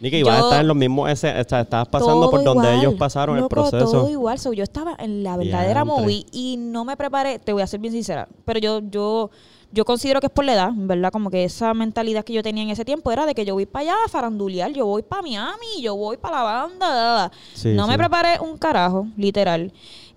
[0.00, 2.94] Ni que ibas a estar en los mismos, ese, estabas pasando por donde igual, ellos
[2.94, 3.90] pasaron el proceso.
[3.90, 4.38] Todo igual.
[4.38, 6.02] So, yo estaba en la verdadera Diantre.
[6.02, 9.30] movie y no me preparé, te voy a ser bien sincera, pero yo, yo,
[9.72, 11.12] yo considero que es por la edad, ¿verdad?
[11.12, 13.66] Como que esa mentalidad que yo tenía en ese tiempo era de que yo voy
[13.66, 17.14] para allá a farandulear, yo voy para Miami, yo voy para la banda, da, da,
[17.14, 17.32] da.
[17.52, 19.70] Sí, no me preparé un carajo, literal.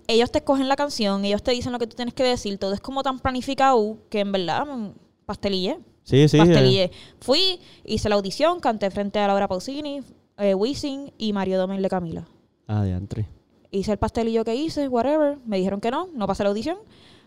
[0.06, 2.72] Ellos te escogen la canción, ellos te dicen lo que tú tienes que decir, todo
[2.72, 4.92] es como tan planificado que en verdad mm,
[5.26, 5.78] pastelillé.
[6.04, 6.36] Sí, sí.
[6.36, 6.90] eh, pastelillé.
[7.20, 10.02] Fui, hice la audición, canté frente a Laura Pausini,
[10.38, 12.28] eh, Wisin y Mario Domén de Camila.
[12.66, 13.26] Ah, diantre.
[13.70, 15.38] Hice el pastelillo que hice, whatever.
[15.46, 16.78] Me dijeron que no, no pasé la audición.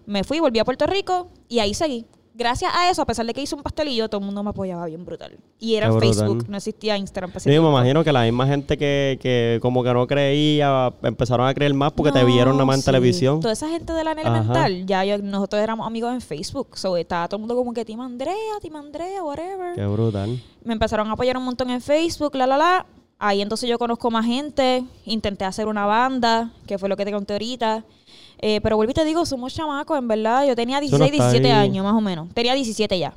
[0.06, 2.06] Me fui, volví a Puerto Rico y ahí seguí.
[2.38, 4.86] Gracias a eso, a pesar de que hice un pastelillo, todo el mundo me apoyaba
[4.86, 5.38] bien brutal.
[5.60, 6.00] Y era en.
[6.00, 7.32] Facebook, no existía Instagram.
[7.38, 11.54] Sí, me imagino que la misma gente que, que como que no creía, empezaron a
[11.56, 12.86] creer más porque te vieron nada más en sí.
[12.86, 13.40] televisión.
[13.40, 14.22] Toda esa gente de la Ajá.
[14.22, 16.78] elemental, ya yo- nosotros éramos amigos en Facebook.
[16.78, 19.74] So, estaba todo el mundo como que Team Andrea, Team Andrea, whatever.
[19.76, 20.40] Qué brutal.
[20.64, 22.86] Me empezaron a apoyar un montón en Facebook, la, la, la.
[23.20, 24.84] Ahí entonces yo conozco más gente.
[25.06, 27.84] Intenté hacer una banda, que fue lo que te conté ahorita.
[28.40, 30.46] Eh, pero vuelvo y te digo, somos chamacos, en verdad.
[30.48, 31.70] Yo tenía Eso no 16, está 17 ahí.
[31.70, 32.28] años, más o menos.
[32.34, 33.14] Tenía 17 ya.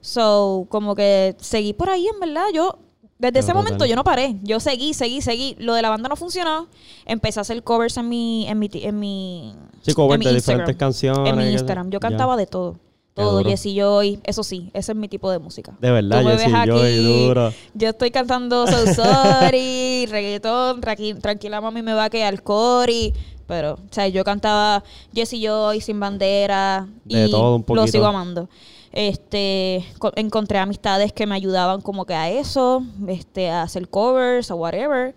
[0.00, 2.46] So, como que seguí por ahí, en verdad.
[2.54, 2.78] Yo,
[3.18, 4.36] desde ese momento, yo no paré.
[4.42, 5.56] Yo seguí, seguí, seguí.
[5.58, 6.68] Lo de la banda no funcionó.
[7.04, 10.32] Empecé a hacer covers en mi, en mi, en mi, Sí, cover en mi de
[10.32, 10.60] Instagram.
[10.66, 11.30] diferentes canciones.
[11.32, 11.90] en mi Instagram.
[11.90, 12.08] Yo ya.
[12.08, 12.76] cantaba de todo.
[13.12, 13.44] Todo.
[13.44, 14.20] Jessy Joy.
[14.24, 15.76] Eso sí, ese es mi tipo de música.
[15.80, 17.52] De verdad, Jessy Joy, duro.
[17.74, 23.12] Yo estoy cantando So Sorry, reggaetón, tranqui- tranquila mami me va a quedar Cory.
[23.50, 26.86] Pero, o sea, yo cantaba Jesse Joy, Sin Bandera.
[27.04, 28.48] De y todo un Lo sigo amando.
[28.92, 34.52] Este, co- encontré amistades que me ayudaban como que a eso, este, a hacer covers,
[34.52, 35.14] a whatever.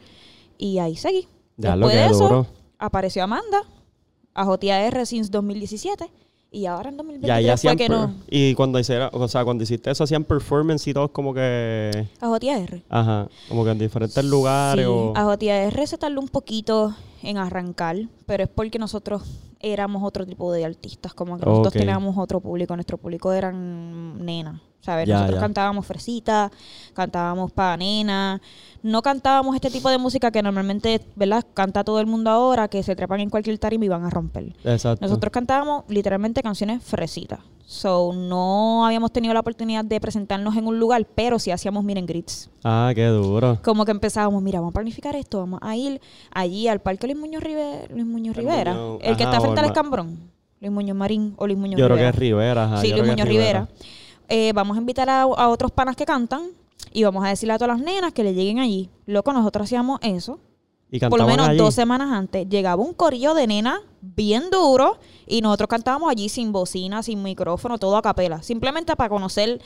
[0.58, 1.28] Y ahí seguí.
[1.58, 2.48] Ya lo Después que de eso, duro.
[2.80, 3.62] apareció Amanda,
[4.34, 6.10] a JR since 2017.
[6.54, 8.14] Y ahora en 2023 Ya, ya fue que no.
[8.30, 12.08] Y cuando hiciera, o sea, cuando hiciste eso, hacían performance y todo como que.
[12.22, 12.84] A JR.
[12.90, 13.28] Ajá.
[13.50, 15.14] Como que en diferentes lugares Sí, o.
[15.18, 19.24] a JR se tardó un poquito en arrancar, pero es porque nosotros
[19.60, 24.62] éramos otro tipo de artistas, como que nosotros teníamos otro público, nuestro público eran nenas,
[24.84, 25.08] ¿sabes?
[25.08, 25.42] Ya, nosotros ya.
[25.42, 26.52] cantábamos fresita,
[26.94, 28.42] cantábamos para nena,
[28.84, 31.46] no cantábamos este tipo de música que normalmente, ¿verdad?
[31.54, 34.54] Canta todo el mundo ahora, que se trepan en cualquier tarima y van a romper.
[34.64, 35.04] Exacto.
[35.06, 37.40] Nosotros cantábamos literalmente canciones fresitas.
[37.66, 42.06] So, no habíamos tenido la oportunidad de presentarnos en un lugar, pero sí hacíamos miren
[42.06, 42.50] grits.
[42.64, 43.58] Ah, qué duro.
[43.64, 47.18] Como que empezábamos, mira, vamos a planificar esto, vamos a ir allí al Parque Luis
[47.18, 47.42] Muñoz,
[47.90, 50.20] Luis Muñoz Rivera, Muñoz, el que ajá, está frente al escambrón,
[50.60, 52.66] Luis Muñoz Marín o Luis Muñoz Yo creo que es Rivera.
[52.66, 53.70] Ajá, sí, yo Luis creo que es Muñoz Rivera.
[54.30, 56.44] Eh, vamos a invitar a, a otros panas que cantan
[56.92, 58.90] y vamos a decirle a todas las nenas que le lleguen allí.
[59.06, 60.40] Loco, nosotros hacíamos eso.
[60.92, 61.58] Y Por lo menos allí.
[61.58, 66.52] dos semanas antes llegaba un corillo de nenas bien duro y nosotros cantábamos allí sin
[66.52, 68.44] bocina, sin micrófono, todo a capela.
[68.44, 69.60] Simplemente para conocer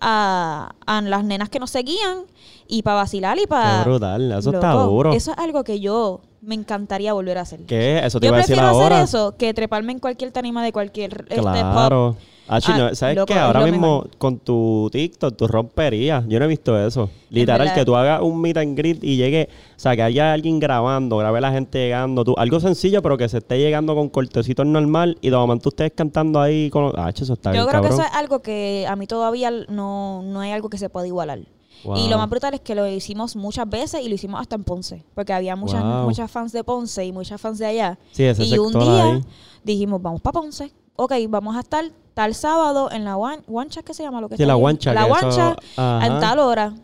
[0.00, 2.20] a, a las nenas que nos seguían
[2.66, 3.84] y para vacilar y Qué para...
[3.84, 4.32] brutal.
[4.32, 5.12] Eso está duro.
[5.12, 7.66] Eso es algo que yo Me encantaría volver a hacer.
[7.66, 7.98] ¿Qué?
[7.98, 9.02] Eso te Yo iba a decir prefiero hacer ahora.
[9.02, 12.16] eso que treparme en cualquier tarima de cualquier este, pub.
[12.52, 13.38] Achi, Ah, no, ¿Sabes loco, qué?
[13.38, 14.16] Ahora mismo mejor.
[14.18, 16.24] con tu TikTok, tú romperías.
[16.28, 17.08] Yo no he visto eso.
[17.30, 20.58] Literal, que tú hagas un meet and greet y llegue, o sea, que haya alguien
[20.58, 22.24] grabando, grabe la gente llegando.
[22.24, 25.92] Tú, algo sencillo, pero que se esté llegando con cortecitos normal y de momento ustedes
[25.94, 26.92] cantando ahí con...
[26.96, 30.22] Ah, eso está Yo bien, creo que eso es algo que a mí todavía no,
[30.24, 31.38] no hay algo que se pueda igualar.
[31.84, 31.96] Wow.
[31.96, 34.64] Y lo más brutal es que lo hicimos muchas veces y lo hicimos hasta en
[34.64, 35.04] Ponce.
[35.14, 36.02] Porque había muchas, Wow.
[36.04, 37.98] muchas fans de Ponce y muchas fans de allá.
[38.12, 39.24] Sí, ese y un día ahí.
[39.64, 40.72] dijimos, vamos para Ponce.
[40.96, 44.20] Ok, vamos a estar tal sábado en la guan- guancha, ¿qué se llama?
[44.20, 46.74] Lo que Sí, la guancha, La que guancha, en tal hora.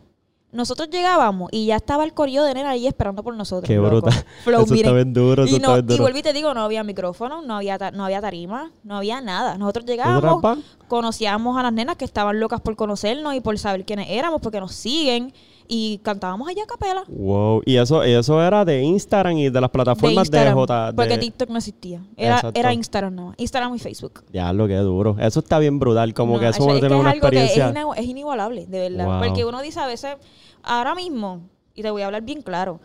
[0.52, 3.66] Nosotros llegábamos y ya estaba el corillo de nena ahí esperando por nosotros.
[3.68, 3.88] Qué loco.
[4.06, 4.24] brutal.
[4.44, 4.94] Flow, Eso está miren.
[4.94, 7.56] bien duro, eso y, está no, y vuelvo y te digo, no había micrófono, no
[7.56, 9.58] había, ta- no había tarima, no había nada.
[9.58, 13.84] Nosotros ¿Tú llegábamos, conocíamos a las nenas que estaban locas por conocernos y por saber
[13.84, 15.34] quiénes éramos, porque nos siguen
[15.68, 17.04] y cantábamos allá a capela.
[17.08, 17.62] Wow.
[17.64, 20.86] Y eso, eso era de Instagram y de las plataformas de, J.
[20.86, 22.02] de- porque TikTok no existía.
[22.16, 22.60] Era, Exacto.
[22.60, 23.34] era Instagram más.
[23.38, 24.24] Instagram y Facebook.
[24.32, 25.16] Ya, lo que duro.
[25.18, 26.12] Eso está bien brutal.
[26.14, 27.70] Como No, que eso es que es una algo que es, experiencia.
[27.70, 29.06] ina- es inigualable, de verdad.
[29.06, 29.18] Wow.
[29.26, 30.16] Porque uno dice a veces,
[30.62, 31.40] ahora mismo,
[31.74, 32.80] y te voy a hablar bien claro,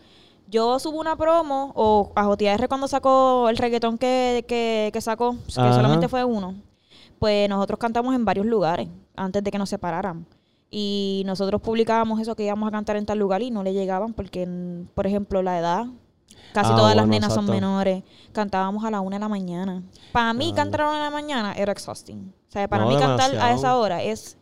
[0.49, 5.31] yo subo una promo, o a JTR cuando sacó el reggaetón que, que, que sacó,
[5.47, 5.73] que Ajá.
[5.73, 6.55] solamente fue uno,
[7.19, 10.25] pues nosotros cantamos en varios lugares antes de que nos separaran.
[10.73, 14.13] Y nosotros publicábamos eso que íbamos a cantar en tal lugar y no le llegaban
[14.13, 14.47] porque,
[14.95, 15.85] por ejemplo, la edad.
[16.53, 18.03] Casi Ah, todas las nenas son menores.
[18.31, 19.83] Cantábamos a la una de la mañana.
[20.13, 22.33] Para mí, cantar a la una de la mañana era exhausting.
[22.47, 24.37] O sea, para No, mí cantar a esa hora es...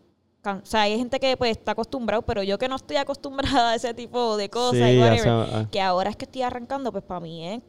[0.45, 3.75] O sea, hay gente que pues está acostumbrado, pero yo que no estoy acostumbrada a
[3.75, 5.67] ese tipo de cosas Sí, y whatever, ah.
[5.69, 7.61] que ahora es que estoy arrancando, pues para mí es...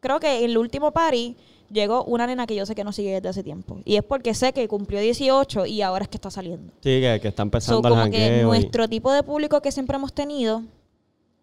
[0.00, 1.36] Creo que el último party
[1.72, 3.78] llegó una nena que yo sé que no sigue desde hace tiempo.
[3.84, 6.72] Y es porque sé que cumplió 18 y ahora es que está saliendo.
[6.82, 8.38] Sí, que, que está So, empezando el como que jangueo.
[8.40, 10.62] y- nuestro tipo de público que siempre hemos tenido,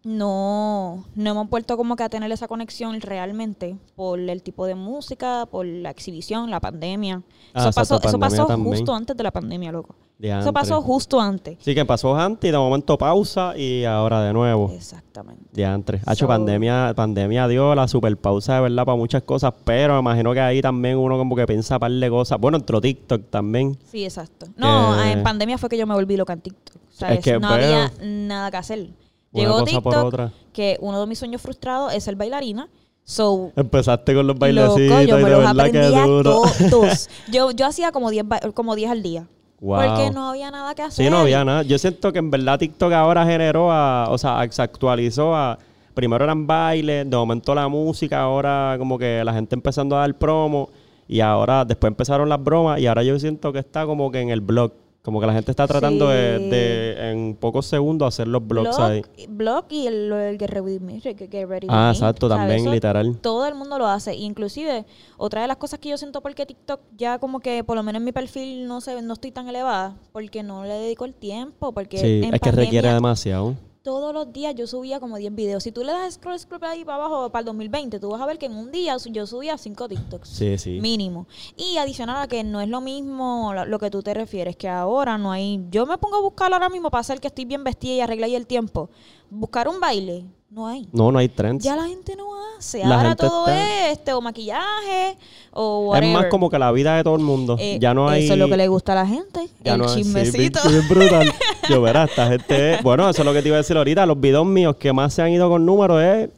[0.08, 4.74] no, no hemos vuelto como que a tener esa conexión realmente por el tipo de
[4.74, 7.22] música, por la exhibición, la pandemia.
[7.54, 8.74] Ah, eso pasó, eso pandemia pasó también.
[8.76, 9.94] justo antes de la pandemia, loco.
[10.20, 11.58] Eso pasó justo antes.
[11.60, 14.72] Sí, que pasó antes y de momento pausa y ahora de nuevo.
[14.74, 15.44] Exactamente.
[15.52, 16.00] Diantre.
[16.06, 20.00] Hacho, So- pandemia, pandemia dio la super pausa de verdad para muchas cosas, pero me
[20.00, 22.40] imagino que ahí también uno como que piensa par de cosas.
[22.40, 23.78] Bueno, entró TikTok también.
[23.84, 24.46] Sí, exacto.
[24.56, 26.76] No, Que- en pandemia fue que yo me volví loca en TikTok.
[26.90, 27.18] ¿sabes?
[27.18, 28.88] Es que, no había nada que hacer.
[29.32, 30.32] Una Llegó cosa por TikTok, otra.
[30.52, 32.68] que uno de mis sueños frustrados es ser bailarina.
[33.04, 36.42] So, Empezaste con los Loco, bailecitos yo y me de los verdad que duro.
[36.70, 37.08] todos.
[37.32, 39.26] Yo, yo hacía como 10 ba- como 10 al día.
[39.60, 39.76] Wow.
[39.82, 41.04] Porque no había nada que hacer.
[41.06, 41.62] Sí, no había nada.
[41.62, 45.58] Yo siento que en verdad TikTok ahora generó a, o sea, se actualizó a,
[45.94, 50.14] primero eran bailes, de momento la música, ahora como que la gente empezando a dar
[50.14, 50.68] promo
[51.08, 54.28] y ahora después empezaron las bromas y ahora yo siento que está como que en
[54.28, 54.72] el blog,
[55.08, 56.50] como que la gente está tratando de, Sí.
[56.50, 59.02] de en pocos segundos hacer los blogs Blog, ahí.
[59.26, 61.16] blog y el, el Get Ready With Me, Get
[61.48, 63.16] Ready With Ah, exacto, también Eso literal.
[63.22, 64.14] Todo el mundo lo hace.
[64.14, 64.84] Inclusive,
[65.16, 68.00] otra de las cosas que yo siento porque TikTok ya como que por lo menos
[68.00, 71.72] en mi perfil no sé, no estoy tan elevada, porque no le dedico el tiempo,
[71.72, 73.54] porque Sí, en es que requiere pandemia demasiado.
[73.88, 75.62] Todos los días yo subía como 10 videos.
[75.62, 78.26] Si tú le das scroll, scroll ahí para abajo para el 2020, tú vas a
[78.26, 80.28] ver que en un día yo subía 5 TikToks.
[80.28, 80.78] Sí, sí.
[80.78, 81.26] Mínimo.
[81.56, 85.16] Y adicional a que no es lo mismo lo, que tú te refieres, que ahora
[85.16, 85.64] no hay.
[85.70, 88.26] Yo me pongo a buscar ahora mismo para hacer que estoy bien vestida y arreglar
[88.26, 88.90] ahí el tiempo.
[89.30, 90.88] Buscar un baile, no hay.
[90.92, 91.62] No, no hay trends.
[91.64, 92.84] Ya la gente no hace.
[92.84, 95.16] La ahora todo está- es este, o maquillaje
[95.52, 97.56] o es más como que la vida de todo el mundo.
[97.58, 98.24] Eh, ya no hay...
[98.24, 99.48] Eso es lo que le gusta a la gente.
[99.62, 100.60] Ya el no, sí, chismecito.
[100.68, 101.32] bien- bien brutal.
[101.68, 102.78] Yo verá, esta gente.
[102.82, 104.06] Bueno, eso es lo que te iba a decir ahorita.
[104.06, 106.30] Los videos míos que más se han ido con números es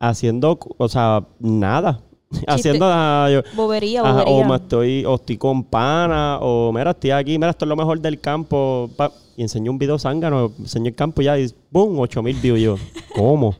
[0.00, 2.00] haciendo, o sea, nada.
[2.46, 4.34] haciendo ah, yo- bobería, ajá, bobería.
[4.34, 7.76] o me estoy, o estoy con pana, o mira, estoy aquí, mira, esto es lo
[7.76, 8.88] mejor del campo.
[8.96, 11.98] pa- y enseñó un video zángano, enseñó el campo y ya, y ¡boom!
[11.98, 12.60] 8000 views.
[12.60, 12.76] Yo,
[13.14, 13.56] ¿cómo?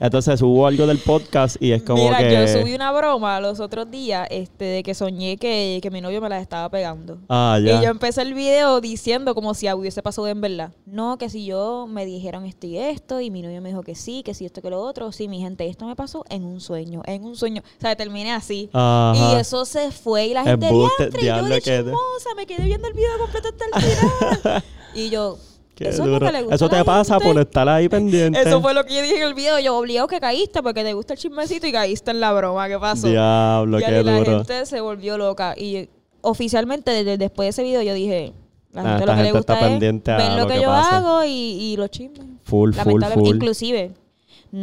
[0.00, 2.32] Entonces subo algo del podcast y es como Mira, que.
[2.32, 6.20] yo subí una broma los otros días este, de que soñé que, que mi novio
[6.20, 7.18] me la estaba pegando.
[7.28, 7.78] Ah, ya.
[7.78, 10.72] Y yo empecé el video diciendo como si hubiese pasado en verdad.
[10.86, 13.94] No, que si yo me dijeron esto y esto, y mi novio me dijo que
[13.94, 15.12] sí, que sí, esto que lo otro.
[15.12, 17.62] Sí, mi gente, esto me pasó en un sueño, en un sueño.
[17.62, 18.70] O sea, terminé así.
[18.72, 19.12] Ajá.
[19.16, 22.46] Y eso se fue y la gente, Embuste, diantre, y yo de que chismosa, me
[22.46, 24.64] quedé viendo el video completo hasta el final.
[24.94, 25.38] y yo,
[25.74, 26.28] Qué eso duro.
[26.68, 27.32] te pasa gente.
[27.32, 28.40] por estar ahí pendiente.
[28.40, 29.58] Eso fue lo que yo dije en el video.
[29.58, 32.68] Yo obligado que caíste porque te gusta el chismecito y caíste en la broma.
[32.68, 33.08] ¿Qué pasó?
[33.08, 34.36] Diablo, Ya qué ni la duro.
[34.38, 35.54] gente se volvió loca.
[35.56, 35.88] Y
[36.20, 38.32] oficialmente, desde después de ese video, yo dije:
[38.72, 40.68] La Ah, gente esta lo que le gusta es ver lo lo que, que yo
[40.68, 40.96] pasa.
[40.98, 42.26] hago y, y los chismes.
[42.44, 43.26] Full, full, full.
[43.28, 43.92] Inclusive,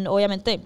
[0.08, 0.62] obviamente,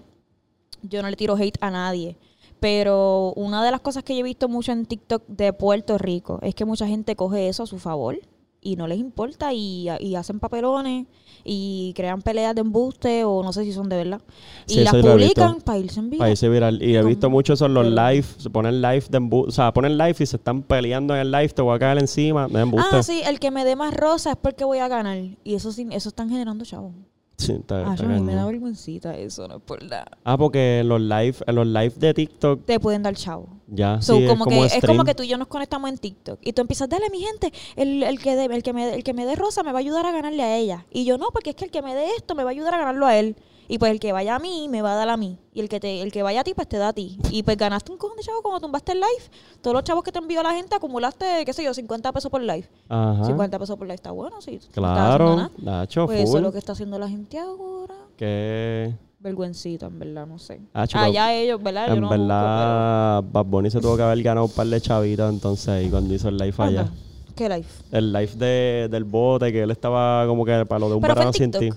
[0.82, 2.16] yo no le tiro hate a nadie.
[2.60, 6.38] Pero una de las cosas que yo he visto mucho en TikTok de Puerto Rico
[6.42, 8.18] es que mucha gente coge eso a su favor
[8.64, 11.06] y no les importa y, y hacen papelones
[11.44, 14.20] y crean peleas de embuste o no sé si son de verdad.
[14.66, 16.18] Sí, y las publican para irse en vivo.
[16.20, 16.82] Para irse viral.
[16.82, 18.24] Y he visto mucho eso en los live.
[18.38, 21.30] Se ponen live de embu- O sea, ponen live y se están peleando en el
[21.30, 21.50] live.
[21.50, 22.48] Te voy a caer encima.
[22.48, 22.88] De embuste.
[22.90, 25.18] Ah, sí, el que me dé más rosa es porque voy a ganar.
[25.44, 26.92] Y eso eso están generando chavos.
[27.36, 30.06] Sí, está- Ah, está a mí me da vergüencita eso, no es por nada.
[30.24, 33.48] Ah, porque en los live, en los live de TikTok Te pueden dar chavo.
[33.66, 34.96] ya So, sí, como es que, como es stream.
[34.96, 37.52] como que tú y yo nos conectamos en TikTok y tú empiezas, dale mi gente,
[37.76, 39.80] el, el que de, el que me el que me dé rosa me va a
[39.80, 40.86] ayudar a ganarle a ella.
[40.92, 42.74] Y yo no, porque es que el que me dé esto me va a ayudar
[42.74, 43.34] a ganarlo a él.
[43.68, 45.38] Y pues el que vaya a mí me va a dar a mí.
[45.52, 47.18] Y el que te, el que vaya a ti, pues te da a ti.
[47.30, 49.30] Y pues ganaste un cojón de chavos cuando tumbaste el live.
[49.60, 52.40] Todos los chavos que te envió la gente acumulaste, qué sé yo, 50 pesos por
[52.40, 52.68] live.
[52.88, 53.24] Ajá.
[53.24, 54.60] 50 pesos por live está bueno, sí.
[54.72, 55.50] Claro.
[55.58, 57.94] Nacho, Pues eso es lo que está haciendo la gente ahora.
[58.16, 60.60] Que Vergüencita, en verdad, no sé.
[60.74, 61.88] Ah, chico, Allá ellos, ¿verdad?
[61.88, 64.78] Yo en no busco, verdad Bad Bunny se tuvo que haber ganado un par de
[64.78, 66.90] chavitos entonces ahí cuando hizo el live allá.
[67.34, 67.64] ¿Qué live?
[67.90, 71.32] El live de, del bote que él estaba como que para lo de un verano
[71.32, 71.70] sin ti.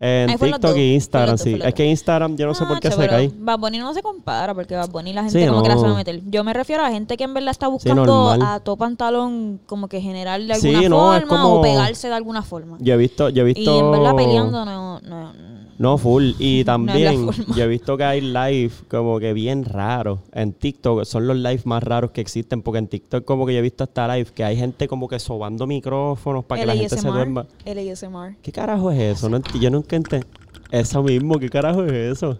[0.00, 1.58] En Ahí TikTok dos, y Instagram, dos, sí.
[1.64, 3.30] Es que Instagram yo no sé Ah, por qué se cae.
[3.38, 5.80] Bad Bunny no se compara porque Bad Bunny la gente Sí, como que la no.
[5.80, 6.20] sabe meter.
[6.26, 9.88] Yo me refiero a la gente que en verdad está buscando a todo pantalón como
[9.88, 12.76] que generar de Sí, alguna no, forma como- o pegarse de alguna forma.
[12.80, 13.60] Yo he visto, yo he visto.
[13.60, 15.32] Y en verdad peleando no, no,
[15.78, 16.32] No, full.
[16.38, 21.04] Y también yo he visto que hay live como que bien raros en TikTok.
[21.04, 23.84] Son los live más raros que existen porque en TikTok como que yo he visto
[23.84, 27.42] hasta live que hay gente como que sobando micrófonos para que la gente se duerma.
[27.42, 27.78] ASMR.
[27.78, 28.36] El ASMR.
[28.42, 29.28] ¿Qué carajo es eso?
[29.28, 30.26] No yo nunca entendí.
[30.70, 32.36] Eso mismo, ¿qué carajo es eso?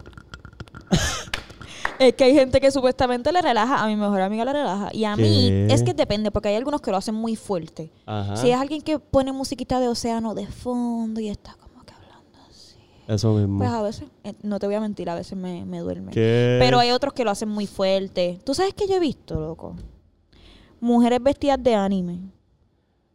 [1.99, 4.89] Es que hay gente que supuestamente le relaja, a mi mejor amiga le relaja.
[4.93, 5.67] Y a mí ¿Qué?
[5.73, 7.91] es que depende, porque hay algunos que lo hacen muy fuerte.
[8.05, 8.35] Ajá.
[8.35, 12.39] Si es alguien que pone musiquita de océano de fondo y está como que hablando
[12.49, 12.77] así.
[13.07, 13.59] Eso mismo.
[13.59, 16.11] Pues a veces, eh, no te voy a mentir, a veces me, me duerme.
[16.11, 16.57] ¿Qué?
[16.59, 18.39] Pero hay otros que lo hacen muy fuerte.
[18.43, 19.75] ¿Tú sabes qué yo he visto, loco?
[20.79, 22.19] Mujeres vestidas de anime.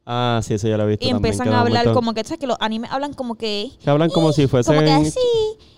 [0.07, 2.25] Ah, sí, eso ya lo he visto Y también, empiezan que a hablar como que,
[2.25, 2.39] ¿sabes?
[2.41, 3.71] Que los animes hablan como que...
[3.83, 4.75] Que hablan como si fuesen...
[4.75, 5.19] Como que así.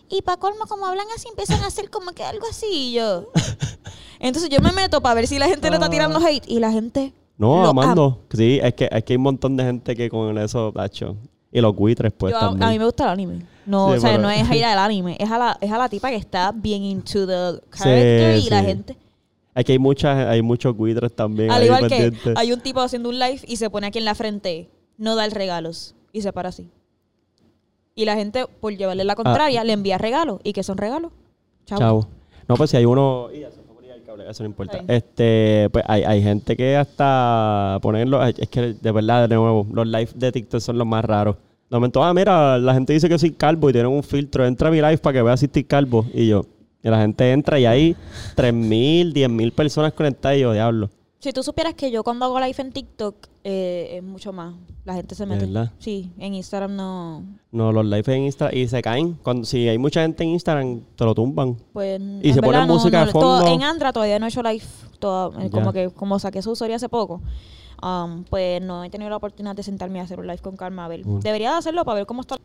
[0.09, 2.67] Y para colmo, como hablan así, empiezan a hacer como que algo así.
[2.71, 3.31] y yo...
[4.21, 6.49] Entonces yo me meto para ver si la gente le está tirando hate.
[6.49, 7.13] Y la gente...
[7.37, 8.21] No, amando.
[8.33, 11.17] Sí, es que, es que hay un montón de gente que con eso, tacho.
[11.51, 12.63] Y los buitres, pues, yo- también.
[12.63, 13.47] a mí me gusta el anime.
[13.67, 15.17] No, Sí, o sea, pero- no es a ir al anime.
[15.19, 18.51] Es a, la, es a la tipa que está bien into the character Sí, y
[18.51, 18.97] la gente...
[19.55, 23.11] Es que hay muchas, hay muchos buitres también Al igual que hay un tipo haciendo
[23.11, 26.49] un live y se pone aquí en la frente, no dar regalos y se para
[26.49, 26.69] así.
[27.95, 30.41] Y la gente, por llevarle la contraria, le envía regalos.
[30.43, 31.13] ¿Y qué son regalos?
[31.67, 31.77] Chao.
[31.77, 31.81] Ah.
[31.81, 32.09] Chao.
[32.49, 33.29] No, pues si hay uno...
[33.31, 34.83] El cable, Eso no importa.
[34.89, 38.25] Este, pues hay, hay gente que hasta ponerlo...
[38.25, 41.37] Es que de verdad, de nuevo, los live de TikTok son los más raros.
[41.73, 44.45] De momento, ah, mira, la gente dice que soy calvo y tienen un filtro.
[44.47, 46.05] Entra a mi live para que vea si estoy calvo.
[46.13, 46.45] Y yo...
[46.85, 47.97] Y la gente entra y hay
[48.37, 50.91] 3.000, 10.000 personas conectadas y yo, diablo.
[51.21, 54.55] Si tú supieras que yo cuando hago live en TikTok eh, es mucho más.
[54.85, 55.47] La gente se mete.
[55.47, 55.73] verdad?
[55.79, 57.25] Sí, en Instagram no.
[57.53, 59.15] No, los lives en Instagram y se caen.
[59.23, 61.57] Cuando, si hay mucha gente en Instagram, te lo tumban.
[61.73, 63.55] Pues, Y se pone no- música no- de todo- fondo.
[63.55, 64.65] en Andra todavía no he hecho live.
[64.99, 67.23] todo- eh, como que como saqué su usuario hace poco.
[67.83, 70.85] Um, pues no he tenido la oportunidad de sentarme a hacer un live con calma.
[70.85, 71.07] A ver.
[71.07, 71.21] Mm.
[71.21, 72.37] Debería de hacerlo para ver cómo está.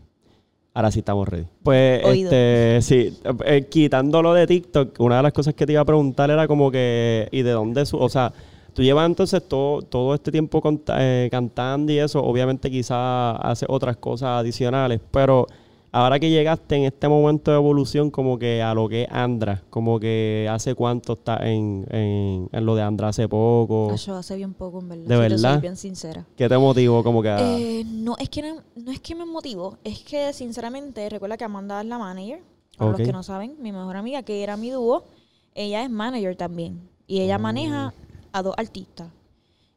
[0.74, 1.48] Ahora sí estamos ready.
[1.64, 2.30] Pues, Oído.
[2.32, 6.30] este, sí, eh, quitándolo de TikTok, una de las cosas que te iba a preguntar
[6.30, 7.84] era como que, ¿y de dónde?
[7.88, 8.32] Su, o sea,
[8.74, 10.62] tú llevas entonces todo, todo este tiempo
[11.00, 15.48] eh, cantando y eso, obviamente quizás haces otras cosas adicionales, pero
[15.92, 19.64] ahora que llegaste en este momento de evolución como que a lo que es Andra,
[19.70, 24.16] como que hace cuánto está en, en, en lo de Andra hace poco, Ah, Yo
[24.16, 25.06] hace bien poco, en verdad.
[25.06, 25.54] ¿De si verdad?
[25.54, 26.26] soy bien sincera.
[26.36, 29.26] ¿qué te motivó como que a- Eh, no, es que no, no es que me
[29.26, 32.42] motivo, es que sinceramente recuerda que Amanda es la manager.
[32.78, 33.00] Para Ok.
[33.00, 35.04] los que no saben, mi mejor amiga, que era mi dúo,
[35.56, 36.80] ella es manager también.
[37.08, 37.40] Y ella Oh.
[37.40, 37.94] maneja
[38.32, 39.08] a dos artistas.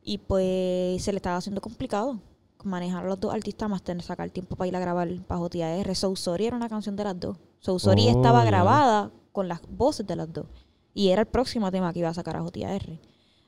[0.03, 2.19] Y pues se le estaba haciendo complicado
[2.65, 5.95] manejar a los dos artistas más tener sacar tiempo para ir a grabar bajo TR.
[5.95, 7.37] So Sorry era una canción de las dos.
[7.61, 10.47] So Sorry Oh, estaba grabada con las voces de las dos.
[10.95, 12.99] Y era el próximo tema que iba a sacar a JTR.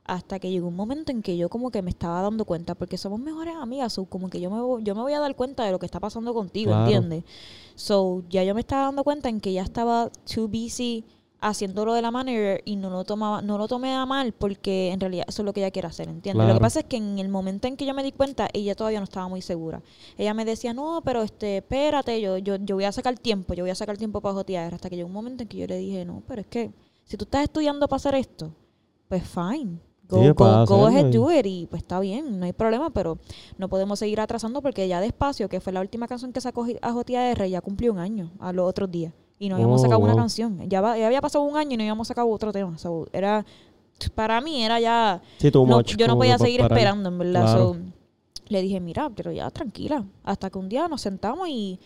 [0.04, 2.98] Hasta que llegó un momento en que yo como que me estaba dando cuenta, porque
[2.98, 5.64] somos mejores amigas, so como que yo me, voy- yo me voy a dar cuenta
[5.64, 6.84] de lo que está pasando contigo, Claro.
[6.90, 7.24] ¿entiendes?
[7.76, 11.04] So ya yo me estaba dando cuenta en que ya estaba too busy
[11.42, 14.90] haciendo lo de la manager y no lo tomaba, no lo tomé a mal porque
[14.92, 16.36] en realidad eso es lo que ella quiere hacer, ¿entiendes?
[16.38, 16.58] Lo Claro.
[16.58, 19.00] que pasa es que en el momento en que yo me di cuenta, ella todavía
[19.00, 19.82] no estaba muy segura.
[20.16, 23.64] Ella me decía, no, pero este, espérate, yo, yo, yo voy a sacar tiempo, yo
[23.64, 24.72] voy a sacar tiempo para jotear.
[24.74, 26.70] Hasta que llegó un momento en que yo le dije, no, pero es que
[27.04, 28.54] si tú estás estudiando para hacer esto,
[29.08, 29.78] pues fine.
[30.08, 31.46] Go, Sí, go, para go ahead, do it.
[31.46, 33.18] Y pues está bien, no hay problema, pero
[33.58, 36.92] no podemos seguir atrasando porque ya despacio, que fue la última canción que sacó a
[36.92, 39.12] JTR, ya cumplió un año a los otros días.
[39.42, 40.20] Y no habíamos Oh, sacado una wow.
[40.22, 40.68] canción.
[40.68, 42.78] Ya, va- ya había pasado un año y no habíamos sacado otro tema.
[42.78, 43.44] So, era,
[44.14, 46.78] para mí era ya Sí, no, much, yo no podía seguir parar.
[46.78, 47.40] esperando, en verdad.
[47.42, 47.74] Claro.
[47.74, 47.80] So,
[48.46, 50.04] le dije, mira, pero ya tranquila.
[50.22, 51.80] Hasta que un día nos sentamos y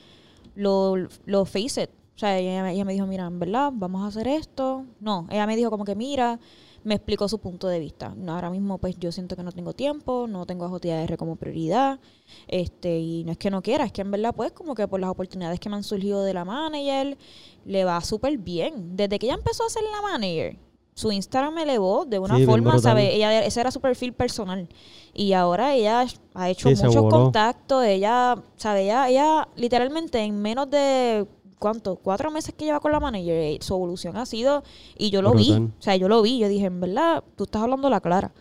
[0.54, 1.90] lo, lo face it.
[2.14, 4.84] O sea, ella, ella me dijo, mira, en verdad, vamos a hacer esto.
[5.00, 6.38] No, ella me dijo como que, mira,
[6.86, 8.14] me explicó su punto de vista.
[8.16, 11.34] No, Ahora mismo, pues yo siento que no tengo tiempo, no tengo a JTR como
[11.34, 11.98] prioridad.
[12.46, 15.00] Este, y no es que no quiera, es que en verdad, pues, como que por
[15.00, 17.18] las oportunidades que me han surgido de la manager,
[17.64, 18.96] le va súper bien.
[18.96, 20.56] Desde que ella empezó a ser la manager,
[20.94, 22.78] su Instagram me elevó de una Sí, forma.
[22.78, 23.12] ¿sabes?
[23.12, 24.68] Ella, ese era su perfil personal.
[25.12, 27.84] Y ahora ella ha hecho Sí, muchos contactos.
[27.84, 28.84] Ella, ¿sabe?
[28.84, 31.26] Ella, ella literalmente en menos de,
[31.58, 31.96] ¿cuánto?
[31.96, 34.62] Cuatro meses que lleva con la manager, eh, su evolución ha sido,
[34.96, 35.52] y yo lo vi.
[35.52, 36.38] O sea, yo lo vi.
[36.38, 38.32] Yo dije, en verdad, tú estás hablando la clara.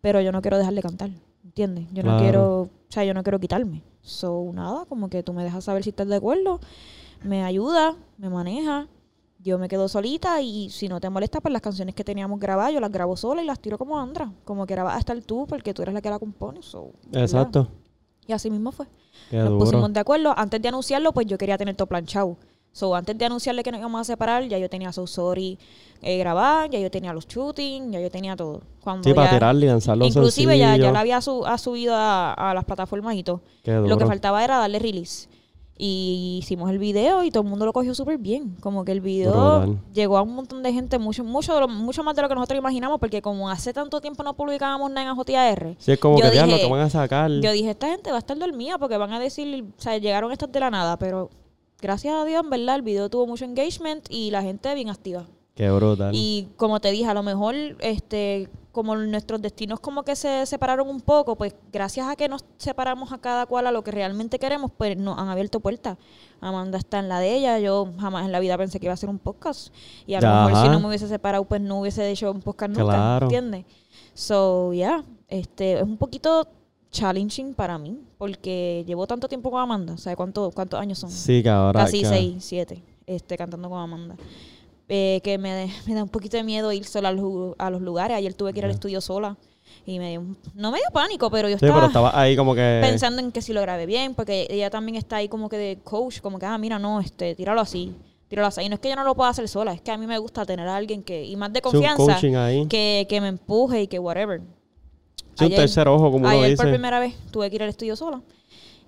[0.00, 1.10] Pero yo no quiero dejar de cantar.
[1.44, 1.86] ¿Entiendes?
[1.92, 3.82] Yo no quiero, o sea, yo no quiero quitarme.
[4.00, 6.60] So, nada, como que tú me dejas saber si estás de acuerdo.
[7.22, 8.88] Me ayuda, me maneja.
[9.38, 12.72] Yo me quedo solita y si no te molesta, pues las canciones que teníamos grabadas,
[12.72, 14.32] yo las grabo sola y las tiro como Andra.
[14.44, 16.62] Como que vas a estar tú, porque tú eres la que la compone.
[16.62, 17.22] so, ¿verdad?
[17.22, 17.68] Exacto.
[18.26, 18.86] Y así mismo fue.
[19.30, 19.58] Qué Nos duro.
[19.64, 20.32] pusimos de acuerdo.
[20.36, 22.36] Antes de anunciarlo, pues yo quería tener todo planchado.
[22.72, 25.58] So, antes de anunciarle que nos íbamos a separar, ya yo tenía So Sorry
[26.00, 28.62] eh, grabar, ya yo tenía los shootings, ya yo tenía todo.
[28.82, 32.32] Cuando Sí, para ya- tirarle y lanzarlo Inclusive ya, la había su- ha subido a,
[32.32, 33.42] a las plataformas y todo.
[33.64, 35.28] Lo que faltaba era darle release.
[35.78, 38.56] Y hicimos el video y todo el mundo lo cogió súper bien.
[38.60, 39.78] Como que el video Brutal.
[39.92, 42.34] llegó a un montón de gente, mucho, mucho, de lo- mucho más de lo que
[42.34, 46.18] nosotros imaginamos, porque como hace tanto tiempo no publicábamos nada en JTR, Sí, es como
[46.18, 47.30] Yo que ya lo dije- que van a sacar.
[47.30, 50.30] yo dije, esta gente va a estar dormida porque van a decir, o sea, llegaron
[50.30, 51.30] estos de la nada, pero
[51.82, 55.26] gracias a Dios, en verdad, el video tuvo mucho engagement y la gente bien activa.
[55.54, 56.12] Qué brutal.
[56.14, 60.88] Y como te dije, a lo mejor, este, como nuestros destinos como que se separaron
[60.88, 64.38] un poco, pues gracias a que nos separamos a cada cual a lo que realmente
[64.38, 65.98] queremos, pues nos han abierto puertas.
[66.40, 68.94] Amanda está en la de ella, yo jamás en la vida pensé que iba a
[68.94, 69.74] hacer un podcast.
[70.06, 72.70] Y a lo mejor si no me hubiese separado, pues no hubiese hecho un podcast
[72.70, 73.26] nunca, Claro.
[73.26, 73.66] ¿entiendes?
[74.14, 76.48] So, yeah, este, es un poquito
[76.90, 81.10] challenging para mí, porque llevo tanto tiempo con Amanda, ¿sabes cuánto, cuántos años son?
[81.10, 81.80] sí, que ahora.
[81.80, 84.14] casi que- seis, siete, este, cantando con Amanda.
[84.88, 88.16] Eh, que me, me da un poquito de miedo ir sola a los, lugares.
[88.16, 89.36] Ayer tuve que ir al estudio sola
[89.84, 90.22] y me dio,
[90.54, 92.78] no me dio pánico, pero yo Sí, estaba, pero estaba ahí como que.
[92.80, 95.78] pensando en que si lo grabé bien, porque ella también está ahí como que de
[95.82, 97.92] coach, como que, ah, mira, no, este, tíralo así,
[98.28, 98.60] tíralo así.
[98.60, 100.18] Y no es que yo no lo pueda hacer sola, es que a mí me
[100.18, 102.68] gusta tener a alguien que, y más de confianza, ahí.
[102.68, 104.42] que, que me empuje y que whatever.
[105.34, 106.56] Sí, un Ayer- tercer ojo, como uno Ayer dice.
[106.62, 108.20] por primera vez tuve que ir al estudio sola.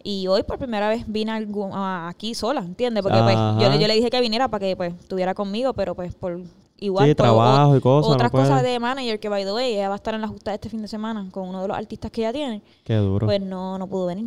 [0.02, 3.02] Y hoy por primera vez vine aquí sola, ¿entiendes?
[3.02, 5.94] Porque pues, yo, le- yo le dije que viniera para que pues estuviera conmigo, pero
[5.94, 6.40] pues por
[6.78, 9.88] igual Sí, por trabajo y cosas, otras cosas de manager que by the way, ella
[9.88, 12.10] va a estar en la justa este fin de semana con uno de los artistas
[12.10, 13.26] que ella tiene, Qué duro.
[13.26, 14.26] pues no, no pudo venir.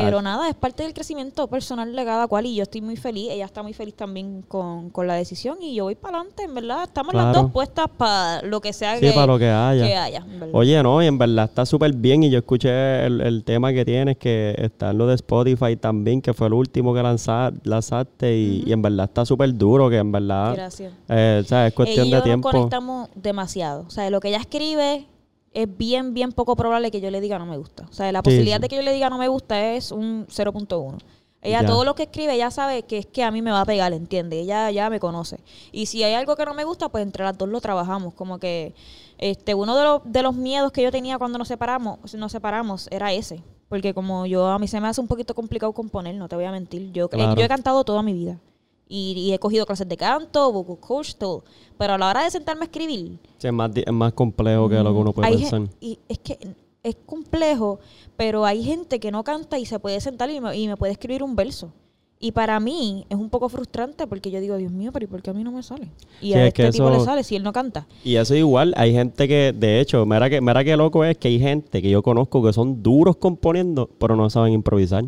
[0.00, 0.22] Pero Ah.
[0.22, 3.44] nada, es parte del crecimiento personal de cada cual y yo estoy muy feliz, ella
[3.44, 6.84] está muy feliz también con, con la decisión y yo voy para adelante, en verdad,
[6.84, 9.86] estamos las dos puestas para lo que sea sí, que, para lo que haya.
[9.86, 10.50] que.
[10.52, 12.22] Oye, no, y en verdad está súper bien.
[12.22, 16.22] Y yo escuché el, el tema que tienes, que está en lo de Spotify también,
[16.22, 18.36] que fue el último que lanza- lanzaste.
[18.36, 20.54] Y, y en verdad está súper duro, que en verdad.
[20.54, 20.92] Gracias.
[21.08, 22.48] eh, o sea, es cuestión y yo de tiempo.
[22.50, 23.84] nos conectamos demasiado.
[23.86, 25.06] O sea, lo que ella escribe
[25.54, 27.86] es bien, bien poco probable que yo le diga no me gusta.
[27.90, 28.62] O sea, la posibilidad sí.
[28.62, 30.98] de que yo le diga no me gusta es un 0.1.
[31.44, 31.66] Ella Ya.
[31.66, 33.92] todo lo que escribe, ella sabe que es que a mí me va a pegar,
[33.92, 34.38] ¿entiende?
[34.38, 35.40] Ella ya me conoce.
[35.72, 38.14] Y si hay algo que no me gusta, pues entre las dos lo trabajamos.
[38.14, 38.74] Como que
[39.18, 42.86] este uno de los, de los miedos que yo tenía cuando nos separamos, nos separamos
[42.92, 43.42] era ese.
[43.68, 46.44] Porque como yo, a mí se me hace un poquito complicado componer, no te voy
[46.44, 46.92] a mentir.
[46.92, 47.34] Yo, Claro.
[47.34, 48.38] yo he cantado toda mi vida.
[48.94, 51.44] Y, y he cogido clases de canto, vocal coach, todo.
[51.78, 54.74] Pero a la hora de sentarme a escribir, Sí, es, más, es más complejo que
[54.76, 55.62] lo que uno puede hay pensar.
[55.80, 56.38] y es que
[56.82, 57.78] es complejo,
[58.18, 60.92] pero hay gente que no canta y se puede sentar y me, y me puede
[60.92, 61.72] escribir un verso.
[62.20, 65.22] Y para mí es un poco frustrante porque yo digo, Dios mío, pero ¿y por
[65.22, 65.88] qué a mí no me sale?
[66.20, 67.86] Y Sí, a este tipo le sale si él no canta.
[68.04, 71.28] Y eso igual, hay gente que, de hecho, mira que, mira que loco es que
[71.28, 75.04] hay gente que yo conozco que son duros componiendo, pero no saben improvisar.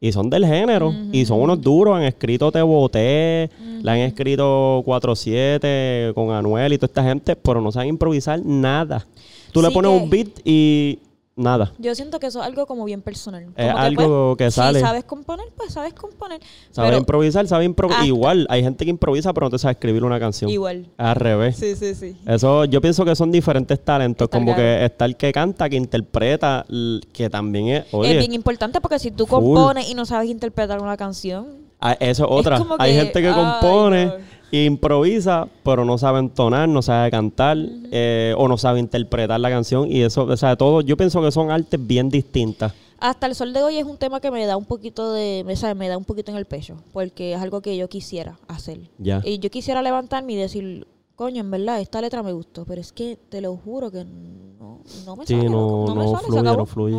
[0.00, 0.94] Y son del género.
[1.12, 3.50] Y son unos duros, han escrito Te Boté,
[3.82, 9.06] le han escrito 4-7 con Anuel y toda esta gente, pero no saben improvisar nada.
[9.52, 10.98] Tú le pones que- un beat y
[11.38, 11.72] nada.
[11.78, 13.44] Yo siento que eso es algo como bien personal.
[13.44, 14.80] Como Es que, algo que sale.
[14.80, 16.40] Si sabes componer, pues sabes componer.
[16.70, 18.04] Sabe Pero improvisar, sabe improvisar.
[18.04, 20.50] Igual, hay gente que improvisa, pero no te sabe escribir una canción.
[20.50, 20.86] igual.
[20.96, 21.56] Al revés.
[21.56, 22.16] Sí, sí, sí.
[22.26, 24.26] Eso, yo pienso que son diferentes talentos.
[24.26, 24.62] Está como claro.
[24.62, 26.66] que está el que canta, que interpreta,
[27.12, 27.84] que también es.
[27.92, 29.38] Oye, es bien importante porque si tú full.
[29.38, 31.46] compones y no sabes interpretar una canción,
[31.80, 32.60] ah, eso es otra.
[32.78, 34.37] Hay que, gente que ay, compone, no.
[34.50, 37.56] Improvisa, pero no sabe entonar, no sabe cantar,
[37.90, 39.90] eh, o no sabe interpretar la canción.
[39.90, 42.72] Y eso, o sea, todo, yo pienso que son artes bien distintas.
[43.00, 45.54] Hasta el sol de hoy es un tema que me da un poquito de, me,
[45.54, 48.80] sabe, me da un poquito en el pecho, porque es algo que yo quisiera hacer.
[48.98, 49.22] Ya.
[49.24, 52.92] Y yo quisiera levantarme y decir, coño, en verdad, esta letra me gustó, pero es
[52.92, 55.48] que te lo juro que no, no me Sí, sale.
[55.48, 56.96] no- me no sale, se fluye, no fluye.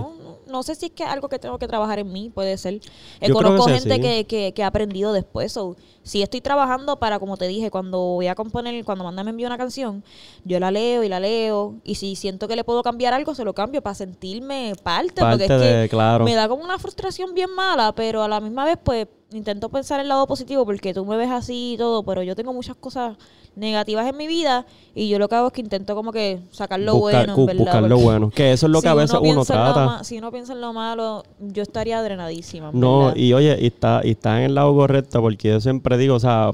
[0.49, 2.81] No, sé si es que es algo que tengo que trabajar en mí, puede ser.
[3.21, 5.51] Eh, conozco que gente que, que, que ha aprendido después.
[5.51, 9.31] So, si estoy trabajando para, como te dije, cuando voy a componer, cuando Manda me
[9.31, 10.03] envía una canción,
[10.43, 11.75] yo la leo y la leo.
[11.83, 15.21] Y si siento que le puedo cambiar algo, se lo cambio para sentirme parte.
[15.21, 16.25] Parte porque es de- que claro.
[16.25, 19.99] me da como una frustración bien mala, pero a la misma vez, pues, intento pensar
[19.99, 23.15] el lado positivo porque tú me ves así y todo, pero yo tengo muchas cosas
[23.55, 24.65] negativas en mi vida
[24.95, 27.55] y yo lo que hago es que intento como que sacar lo bueno, verdad.
[27.63, 28.29] buscar lo bueno.
[28.31, 30.03] Que eso es lo si que a veces uno, lo trata.
[30.03, 32.69] si uno piensa en lo malo, yo estaría drenadísima.
[32.69, 33.15] en No, verdad.
[33.17, 36.19] y oye, y está, y está en el lado correcto, porque yo siempre digo, o
[36.19, 36.51] sea,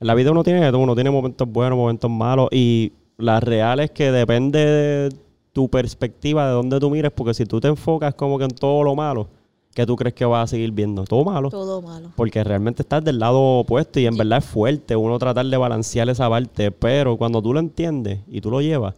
[0.00, 3.80] en la vida uno tiene todo, uno tiene momentos buenos, momentos malos, y la real
[3.80, 5.16] es que depende de
[5.52, 8.82] tu perspectiva, de dónde tú mires, porque si tú te enfocas como que en todo
[8.82, 9.28] lo malo,
[9.74, 11.04] ¿qué tú crees que vas a seguir viendo?
[11.04, 11.50] Todo malo.
[11.50, 12.10] Todo malo.
[12.16, 16.08] Porque realmente estás del lado opuesto y en verdad es fuerte uno tratar de balancear
[16.08, 18.94] esa parte, pero cuando tú lo entiendes y tú lo llevas,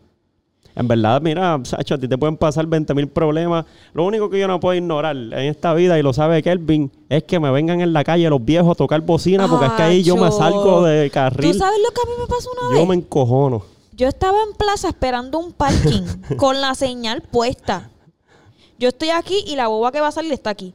[0.75, 3.67] en verdad, mira, Sacho, a ti te pueden pasar 20 mil problemas.
[3.93, 7.25] Lo único que yo no puedo ignorar en esta vida, y lo sabe Kelvin, es
[7.25, 10.03] que me vengan en la calle los viejos a tocar bocina, porque es que ahí
[10.03, 11.55] yo me salgo de ¿Tú carril.
[11.59, 12.89] sabes lo que a mí me pasó una Yo vez?
[12.89, 13.63] me encojono.
[13.95, 16.05] Yo estaba en plaza esperando un parking
[16.39, 17.91] con la señal puesta.
[18.83, 20.75] Yo estoy aquí y la boba que va a salir está aquí.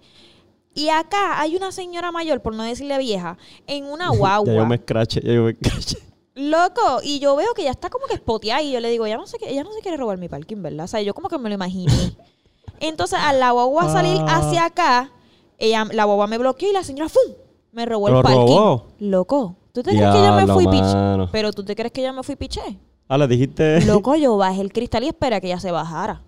[0.74, 3.38] Y acá hay una señora mayor, por no decirle vieja,
[3.68, 4.46] en una guagua.
[4.54, 5.98] Ya yo me escrache, ya yo me escrache.
[6.36, 9.18] Loco, y yo veo que ya está como que espoteada y yo le digo, ella
[9.18, 10.86] no se, ella no se quiere robar mi parking, ¿verdad?
[10.86, 11.92] O sea, yo como que me lo imaginé.
[12.80, 14.38] Entonces, a la guagua salir Ah.
[14.38, 15.12] hacia acá,
[15.58, 17.34] ella, la guagua me bloqueó y la señora ¡fum!
[17.74, 18.40] me robó el ¿Lo parking.
[18.40, 18.86] robó?
[19.00, 21.28] Loco, ¿tú te crees que yo me fui mano.
[21.30, 22.80] Pero tú te crees que yo me fui piché.
[23.10, 23.82] Ah, le dijiste.
[23.82, 26.22] Loco, yo bajé el cristal y esperé a que ella se bajara.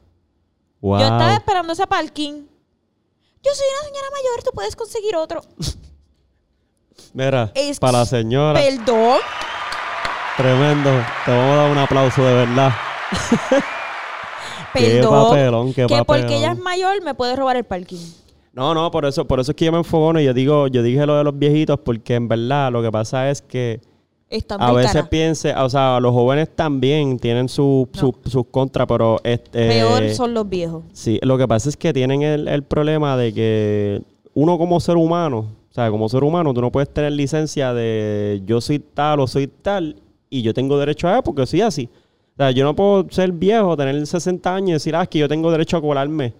[0.81, 0.99] Wow.
[0.99, 2.45] Yo estaba esperando ese parking.
[3.43, 5.41] Yo soy una señora mayor, tú puedes conseguir otro.
[7.13, 9.19] Mira, Es- para la señora, Perdón.
[10.37, 10.89] tremendo.
[11.25, 12.71] Te vamos a dar un aplauso de verdad.
[14.73, 15.27] Qué Perdón.
[15.29, 17.97] papelón, qué que porque ella es mayor me puede robar el parking.
[18.53, 20.83] No, no, por eso, por eso es que yo me enfogono y yo digo, yo
[20.83, 23.81] dije lo de los viejitos, porque en verdad lo que pasa es que
[24.29, 29.19] Están a veces piense, o sea, los jóvenes también tienen su, su- sus contras, pero
[29.23, 30.83] este Peor son los viejos.
[30.93, 34.01] sí, lo que pasa es que tienen el, el problema de que
[34.35, 38.41] uno como ser humano, o sea, como ser humano, tú no puedes tener licencia de
[38.45, 39.95] yo soy tal o soy tal
[40.29, 41.89] y yo tengo derecho a eso porque soy así.
[42.33, 45.17] O sea, yo no puedo ser viejo, tener 60 años y decir, ah, es que
[45.19, 46.33] yo tengo derecho a colarme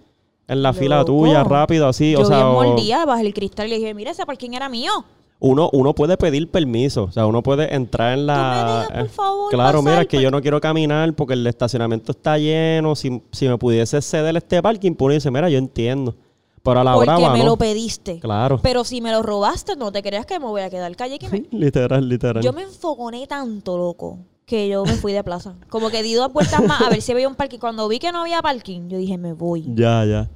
[0.46, 2.12] en la fila tuya rápido, así.
[2.12, 4.50] yo o sea, bien o- mordía, bajé el cristal y le dije, mira, ese parking
[4.52, 4.92] era mío.
[5.40, 8.84] Uno, uno puede pedir permiso, o sea, uno puede entrar en la...
[8.86, 11.12] Tú me por eh, favor, Claro, pasar, mira, es que por- yo no quiero caminar
[11.14, 15.30] porque el estacionamiento está lleno, si, si me pudiese ceder este parking, pues uno dice,
[15.30, 16.14] mira, yo entiendo,
[16.62, 17.44] pero a la Porque brava me no.
[17.46, 18.20] lo pediste.
[18.20, 18.60] Claro.
[18.62, 21.18] Pero si me lo robaste, no te creas que me voy a quedar calle.
[21.18, 21.44] Que me...
[21.58, 22.42] literal, literal.
[22.42, 25.54] Yo me enfogoné tanto, loco, que yo me fui de plaza.
[25.70, 27.58] Como que di dos vueltas más a ver si había un parking.
[27.58, 29.64] Cuando vi que no había parking, yo dije, me voy.
[29.74, 30.28] Ya, ya.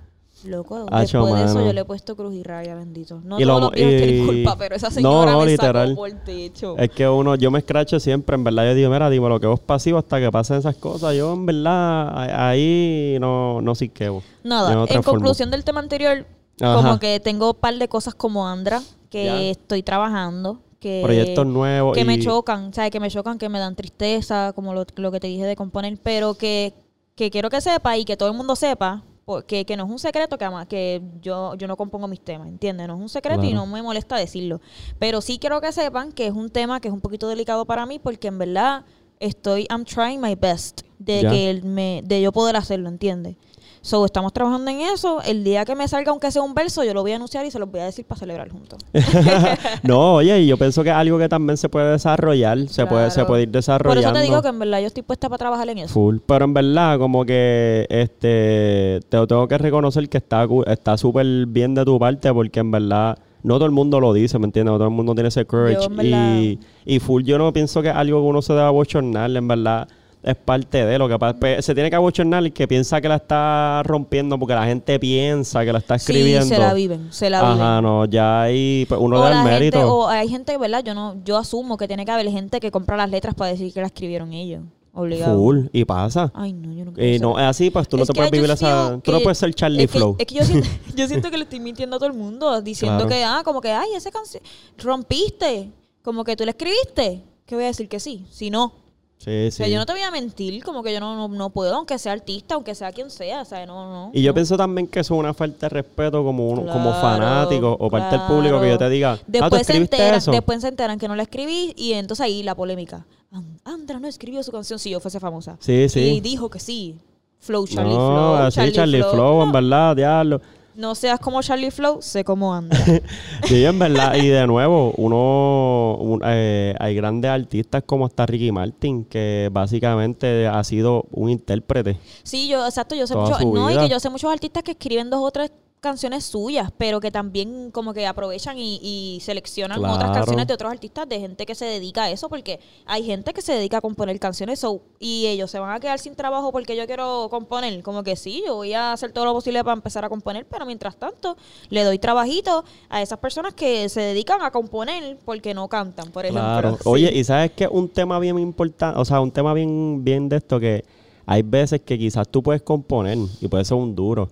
[0.45, 3.20] Loco, Hacho, después de eso yo le he puesto cruz y raya, bendito.
[3.24, 5.88] No Y todos lo- los tienen y- culpa, pero esa No, señora no, me literal.
[5.88, 6.76] sacó por techo.
[6.78, 9.47] Es que uno, yo me escracho siempre, en verdad, yo digo, mira, dime lo que
[9.47, 11.14] vos pasivo hasta que pasen esas cosas.
[11.16, 14.22] Yo, en verdad, ahí no, no sí quebo.
[14.42, 16.26] Nada, no en conclusión del tema anterior,
[16.61, 16.74] Ajá.
[16.74, 18.80] como que tengo un par de cosas como Andra
[19.11, 19.40] que Ya.
[19.42, 21.97] estoy trabajando, que, Proyectos nuevos.
[21.97, 22.90] que me y- chocan, ¿sabes?
[22.90, 25.97] Que me chocan, que me dan tristeza, como lo, lo que te dije de componer,
[26.03, 26.74] pero que,
[27.14, 29.98] que quiero que sepa y que todo el mundo sepa, porque que no es un
[29.98, 32.86] secreto que, que yo, yo no compongo mis temas, ¿entiendes?
[32.86, 34.60] No es un secreto y no me molesta decirlo.
[34.98, 37.86] Pero sí quiero que sepan que es un tema que es un poquito delicado para
[37.86, 38.84] mí, porque en verdad
[39.20, 41.30] estoy, I'm trying my best de Ya.
[41.30, 43.36] que me, de yo poder hacerlo, ¿entiendes?
[43.85, 45.20] So, estamos trabajando en eso.
[45.20, 47.51] El día que me salga, aunque sea un verso, yo lo voy a anunciar y
[47.51, 48.78] se los voy a decir para celebrar juntos.
[49.82, 53.11] no, oye, y yo pienso que es algo que también se puede desarrollar, se puede,
[53.11, 54.09] se puede ir Por desarrollando.
[54.09, 55.93] eso te digo que en verdad yo estoy puesta para trabajar en eso.
[55.93, 56.16] Full.
[56.24, 61.74] Pero en verdad, como que este te tengo que reconocer que está está súper bien
[61.74, 64.72] de tu parte, porque en verdad no todo el mundo lo dice, ¿me entiendes?
[64.72, 65.74] No todo el mundo tiene ese courage.
[65.74, 69.30] Yo, y, y full, yo no pienso que es algo que uno se deba bochornar,
[69.37, 69.89] en verdad.
[70.24, 71.38] Es parte de lo que pasa.
[71.60, 75.64] Se tiene que abochornar el que piensa que la está rompiendo porque la gente piensa
[75.64, 76.44] que la está escribiendo.
[76.46, 77.60] Sí, se la viven, se la viven.
[77.60, 79.78] Ajá, no, ya ahí pues, uno o, da el mérito.
[79.78, 80.82] gente, o hay gente, ¿verdad?
[80.82, 83.72] Yo no, yo asumo que tiene que haber gente que compra las letras para decir
[83.72, 84.62] que la escribieron ellos.
[84.96, 85.36] Obligado.
[85.36, 86.30] Full, y pasa.
[86.34, 88.48] Ay, no, yo no quiero Y no es así, pues tú no te puedes vivir
[88.48, 88.98] esa.
[89.02, 90.16] Tú no puedes ser Charlie es que, Flow.
[90.18, 93.06] es que yo siento, yo siento que le estoy mintiendo a todo el mundo diciendo
[93.06, 93.10] Claro.
[93.10, 94.42] que, ah, como que, ay, esa canción,
[94.78, 95.70] rompiste,
[96.02, 97.24] como que tú la escribiste.
[97.44, 98.24] ¿Qué voy a decir que sí?
[98.30, 98.84] Si no.
[99.24, 99.56] Sí, O sí.
[99.56, 101.98] sea, yo no te voy a mentir, como que yo no, no, no puedo, aunque
[101.98, 104.10] sea artista, aunque sea quien sea, o sea, no, no.
[104.12, 104.34] Y yo no.
[104.34, 108.18] pienso también que eso es una falta de respeto como uno, como fanático o parte
[108.18, 110.30] del público que yo te diga, ah, ¿tú Después se, escribiste enteran, eso?
[110.30, 113.06] después se enteran que no la escribí y entonces ahí la polémica.
[113.32, 115.56] An- Andra no escribió su canción si yo fuese famosa.
[115.60, 116.00] Sí, sí.
[116.00, 116.96] Y dijo que sí.
[117.40, 118.34] Flow, Charlie no, Flow.
[118.36, 120.40] así Charlie, Flow, en No, verdad, diablo.
[120.76, 122.76] No seas como Charlie Flow, sé cómo anda.
[123.44, 124.14] Sí, en verdad.
[124.16, 130.46] Y de nuevo, uno, un- eh, hay grandes artistas como hasta Ricky Martin, que básicamente
[130.46, 131.98] ha sido un intérprete.
[132.22, 135.10] Sí, yo, exacto, yo sé su no, y que yo sé muchos artistas que escriben
[135.10, 135.50] dos o tres
[135.85, 140.72] canciones suyas, pero que también como que aprovechan y, y seleccionan otras canciones de otros
[140.72, 143.80] artistas, de gente que se dedica a eso, porque hay gente que se dedica a
[143.82, 147.82] componer canciones, so, y ellos se van a quedar sin trabajo porque yo quiero componer,
[147.82, 150.64] como que sí, yo voy a hacer todo lo posible para empezar a componer, pero
[150.64, 151.37] mientras tanto
[151.68, 156.24] le doy trabajito a esas personas que se dedican a componer porque no cantan, por
[156.24, 156.43] ejemplo.
[156.43, 156.76] Claro.
[156.76, 156.82] Sí.
[156.87, 160.37] Oye, y sabes que un tema bien importante, o sea, un tema bien, bien de
[160.37, 160.85] esto que
[161.26, 164.30] hay veces que quizás tú puedes componer y puede ser un duro,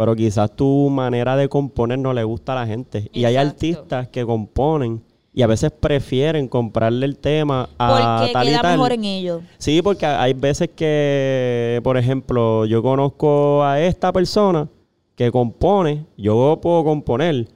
[0.00, 3.10] pero quizás tu manera de componer no le gusta a la gente.
[3.12, 5.02] Y hay artistas que componen
[5.34, 8.78] y a veces prefieren comprarle el tema a porque tal y queda tal.
[8.78, 9.42] mejor en ellos.
[9.58, 14.70] Sí, porque hay veces que, por ejemplo, yo conozco a esta persona
[15.16, 17.46] que compone, yo puedo componer,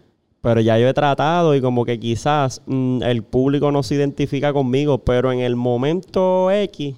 [0.42, 4.52] pero ya yo he tratado y como que quizás mm, el público no se identifica
[4.52, 6.94] conmigo, pero en el momento X,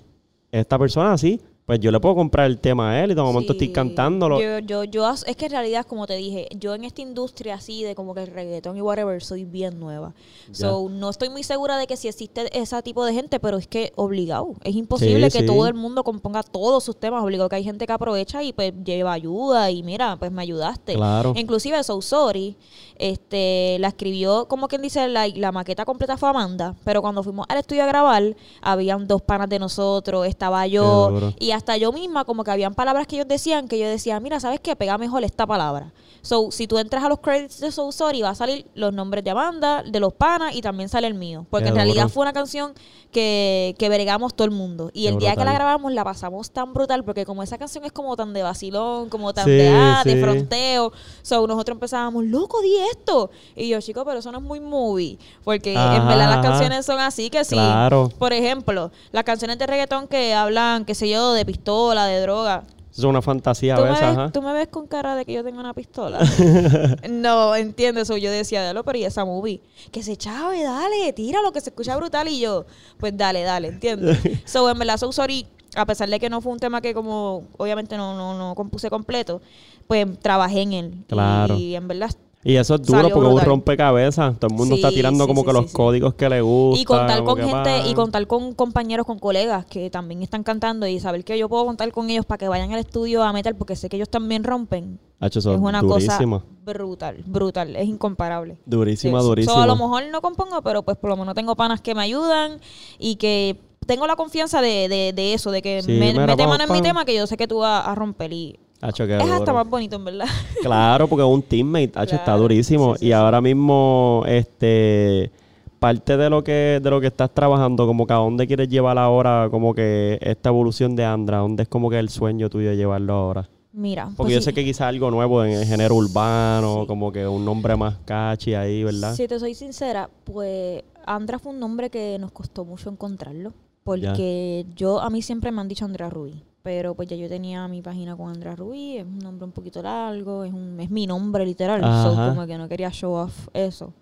[0.51, 3.53] esta persona sí, pues yo le puedo comprar el tema a él y de momento
[3.53, 4.41] estoy cantándolo.
[4.41, 7.83] Yo, yo, yo, es que en realidad, como te dije, yo en esta industria así
[7.83, 10.15] de como que el reggaetón y whatever, soy bien nueva.
[10.53, 13.67] So, no estoy muy segura de que si existe ese tipo de gente, pero es
[13.67, 14.55] que obligado.
[14.63, 15.47] Es imposible Sí, que sí.
[15.47, 17.25] todo el mundo componga todos sus temas.
[17.25, 20.95] Obligado que hay gente que aprovecha y pues lleva ayuda y mira, pues me ayudaste.
[20.95, 21.33] Claro.
[21.37, 22.57] Inclusive So Sorry,
[22.99, 27.47] este, la escribió, como quien dice, la, la maqueta completa fue Amanda, pero cuando fuimos
[27.49, 32.25] al estudio a grabar, habían dos panas de nosotros, estaba yo, y hasta yo misma,
[32.25, 34.77] como que habían palabras que ellos decían, que yo decía, mira, ¿sabes qué?
[34.77, 35.93] Pega mejor esta palabra.
[36.27, 39.23] So, si tú entras a los credits de So Sorry, va a salir los nombres
[39.23, 41.47] de Amanda, de los panas, y también sale el mío.
[41.51, 42.15] Porque Qué en realidad duro.
[42.15, 42.75] fue una canción
[43.13, 44.91] que, que bregamos todo el mundo.
[44.93, 47.85] Y Qué el día que la grabamos la pasamos tan brutal, porque como esa canción
[47.85, 50.93] es como tan de vacilón, como tan Sí, de, ah, de fronteo.
[51.23, 53.31] So, nosotros empezábamos, loco, di esto.
[53.55, 55.21] Y yo, chico, pero eso no es muy movie.
[55.45, 57.55] Porque en verdad las canciones son así que sí.
[57.55, 58.11] Claro.
[58.19, 62.65] Por ejemplo, las canciones de reggaetón que hablan, qué sé yo, de pistola, de droga.
[62.97, 64.33] Es una fantasía a ¿Tú me, veces, ves, ajá.
[64.33, 66.19] tú me ves con cara de que yo tengo una pistola.
[67.11, 68.17] no, entiendo eso.
[68.17, 69.61] Yo decía, dalo, pero y esa movie.
[69.93, 72.29] Que se chave, dale, tíralo, que se escucha brutal.
[72.29, 72.65] Y yo,
[72.99, 74.13] pues dale, dale, entiendo.
[74.47, 77.45] so, en verdad, So Sorry, a pesar de que no fue un tema que como,
[77.59, 79.43] obviamente no, no, no compuse completo,
[79.87, 81.05] pues trabajé en él.
[81.07, 81.57] Claro.
[81.57, 82.11] Y en verdad
[82.49, 83.49] Y eso es duro Salió porque es un brutal.
[83.49, 84.39] rompecabezas.
[84.39, 85.77] Todo el mundo está tirando sí, como sí, que sí, los sí.
[85.77, 86.81] códigos que le gustan.
[86.81, 87.89] Y contar como con que, gente, pa.
[87.89, 91.67] y contar con compañeros, con colegas que también están cantando y saber que yo puedo
[91.67, 94.45] contar con ellos para que vayan al estudio a metal porque sé que ellos también
[94.45, 95.01] rompen.
[95.19, 96.39] Hacho, eso es una durísima.
[96.41, 98.59] cosa brutal, brutal, es incomparable.
[98.67, 99.27] Durísima, Sí.
[99.27, 99.55] durísima.
[99.55, 102.03] So, a lo mejor no compongo, pero pues por lo menos tengo panas que me
[102.03, 102.61] ayudan
[102.99, 106.43] y que tengo la confianza de, de, de eso, de que Sí, me, mira, mete
[106.43, 109.05] vamos mano en mi tema que yo sé que tú vas a romper y Hacho,
[109.05, 110.27] es hasta más bonito en verdad.
[110.63, 112.95] Claro, porque es un teammate, hacho, está durísimo.
[112.95, 113.13] Sí, sí, y sí.
[113.13, 115.31] ahora mismo, este,
[115.79, 118.99] parte de lo que, de lo que estás trabajando, como que a dónde quieres llevar
[118.99, 122.77] ahora, como que esta evolución de Andra, dónde es como que el sueño tuyo de
[122.77, 123.49] llevarlo ahora.
[123.73, 124.45] Mira, Porque pues yo sí.
[124.47, 126.87] sé que quizás algo nuevo en el género urbano, Sí.
[126.87, 129.15] como que un nombre más catchy ahí, ¿verdad?
[129.15, 133.53] Si te soy sincera, pues Andra fue un nombre que nos costó mucho encontrarlo.
[133.85, 136.43] Porque yo, a mí siempre me han dicho Andrea Rubí.
[136.67, 138.97] Pero pues ya yo tenía mi página con Andrea Rubí.
[138.97, 140.43] Es un nombre un poquito largo.
[140.43, 141.81] Es, un, es mi nombre literal.
[141.81, 143.93] So, como que no quería show off eso.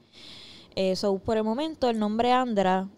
[0.74, 2.88] Eh, so, por el momento, el nombre Andra,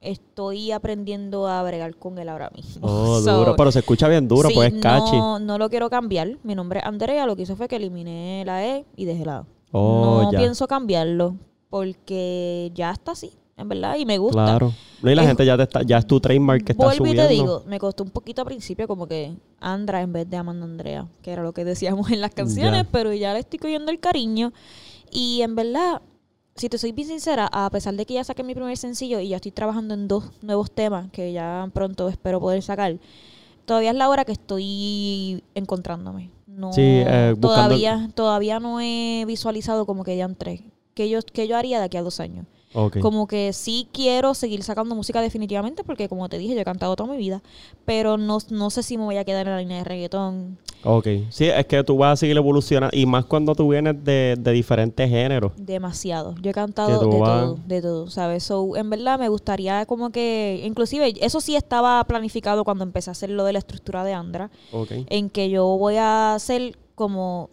[0.00, 2.84] estoy aprendiendo a bregar con él ahora mismo.
[2.84, 3.54] Oh, So, duro.
[3.54, 5.16] Pero se escucha bien duro, sí, pues es catchy.
[5.16, 6.38] No, no lo quiero cambiar.
[6.42, 7.24] Mi nombre es Andrea.
[7.24, 9.46] Lo que hice fue que eliminé la E y dejé la A.
[9.70, 10.38] Oh, no ya.
[10.40, 11.36] pienso cambiarlo
[11.70, 13.30] porque ya está así,
[13.62, 14.44] en verdad, y me gusta.
[14.44, 14.72] Claro.
[15.02, 17.06] No, y la Es- gente ya te está, ya es tu trademark que está Vuelvo
[17.06, 17.28] y subiendo.
[17.28, 20.64] te digo, me costó un poquito al principio como que Andra en vez de Amanda
[20.64, 23.98] Andrea, que era lo que decíamos en las canciones, pero ya le estoy cogiendo el
[23.98, 24.52] cariño.
[25.10, 26.00] Y en verdad,
[26.54, 29.28] si te soy bien sincera, a pesar de que ya saqué mi primer sencillo y
[29.30, 32.96] ya estoy trabajando en dos nuevos temas que ya pronto espero poder sacar,
[33.64, 36.30] todavía es la hora que estoy encontrándome.
[36.46, 40.62] No, Sí, eh, todavía, todavía no he visualizado como que ya entré.
[40.94, 42.46] ¿Qué yo, qué yo haría de aquí a dos años?
[42.74, 42.98] Ok.
[43.00, 46.96] Como que sí quiero seguir sacando música definitivamente, porque como te dije, yo he cantado
[46.96, 47.42] toda mi vida,
[47.84, 50.58] pero no, no sé si me voy a quedar en la línea de reggaetón.
[50.84, 51.06] Ok.
[51.30, 52.96] Sí, es que tú vas a seguir evolucionando.
[52.96, 55.52] Y más cuando tú vienes de, de diferentes géneros.
[55.56, 56.34] Demasiado.
[56.40, 58.42] Yo he cantado de vas- todo, de todo, ¿sabes?
[58.42, 63.12] So, en verdad me gustaría como que, inclusive, eso sí estaba planificado cuando empecé a
[63.12, 64.92] hacer lo de la estructura de Andra, Ok.
[65.08, 67.50] en que yo voy a hacer como,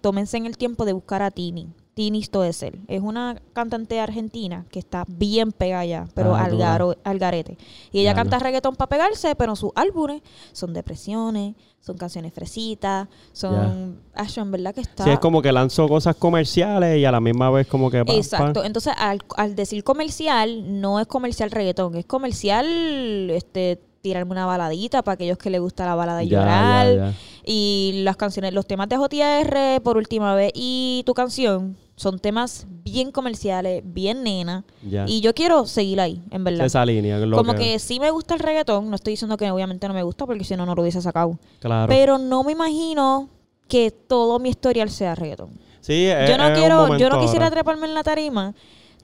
[0.00, 1.68] tómense en el tiempo de buscar a Tini.
[1.94, 2.80] Tini Stoessel.
[2.88, 7.58] Es una cantante argentina que está bien pegada ya, pero Ah, al, garo- al garete.
[7.92, 10.22] Y ella canta reggaetón para pegarse, pero sus álbumes
[10.52, 14.00] son depresiones, son canciones fresitas, son...
[14.14, 15.04] Acho, en verdad que está...
[15.04, 18.04] Sí, es como que lanzó cosas comerciales y a la misma vez como que...
[18.04, 18.60] pa, Exacto.
[18.60, 18.66] pa.
[18.66, 25.02] Entonces, al, al decir comercial, no es comercial reggaetón, es comercial este tirarme una baladita
[25.02, 26.86] para aquellos que les gusta la balada y Ya, llorar.
[26.88, 27.14] ya, ya.
[27.44, 32.66] Y las canciones, los temas de JR por última vez y tu canción son temas
[32.84, 34.64] bien comerciales, bien nena.
[35.06, 36.66] Y yo quiero seguir ahí, en verdad.
[36.66, 37.18] Esa línea.
[37.18, 40.02] lo Como que sí me gusta el reggaetón, no estoy diciendo que obviamente no me
[40.02, 41.38] gusta porque si no, no lo hubiese sacado.
[41.60, 41.88] Claro.
[41.88, 43.28] Pero no me imagino
[43.68, 45.50] que todo mi historial sea reggaetón
[45.80, 47.54] sí, es- yo no es quiero, yo no quisiera ahora.
[47.56, 48.54] treparme en la tarima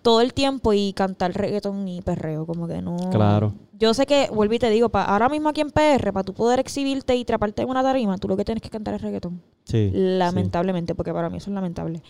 [0.02, 2.96] todo el tiempo y cantar reggaetón y perreo, como que no.
[3.10, 3.52] Claro.
[3.78, 6.32] Yo sé que, vuelvo y te digo, pa, ahora mismo aquí en PR, para tú
[6.34, 9.40] poder exhibirte y treparte en una tarima, tú lo que tienes que cantar es reggaetón.
[9.64, 12.02] Sí, Lamentablemente, porque para mí eso es lamentable.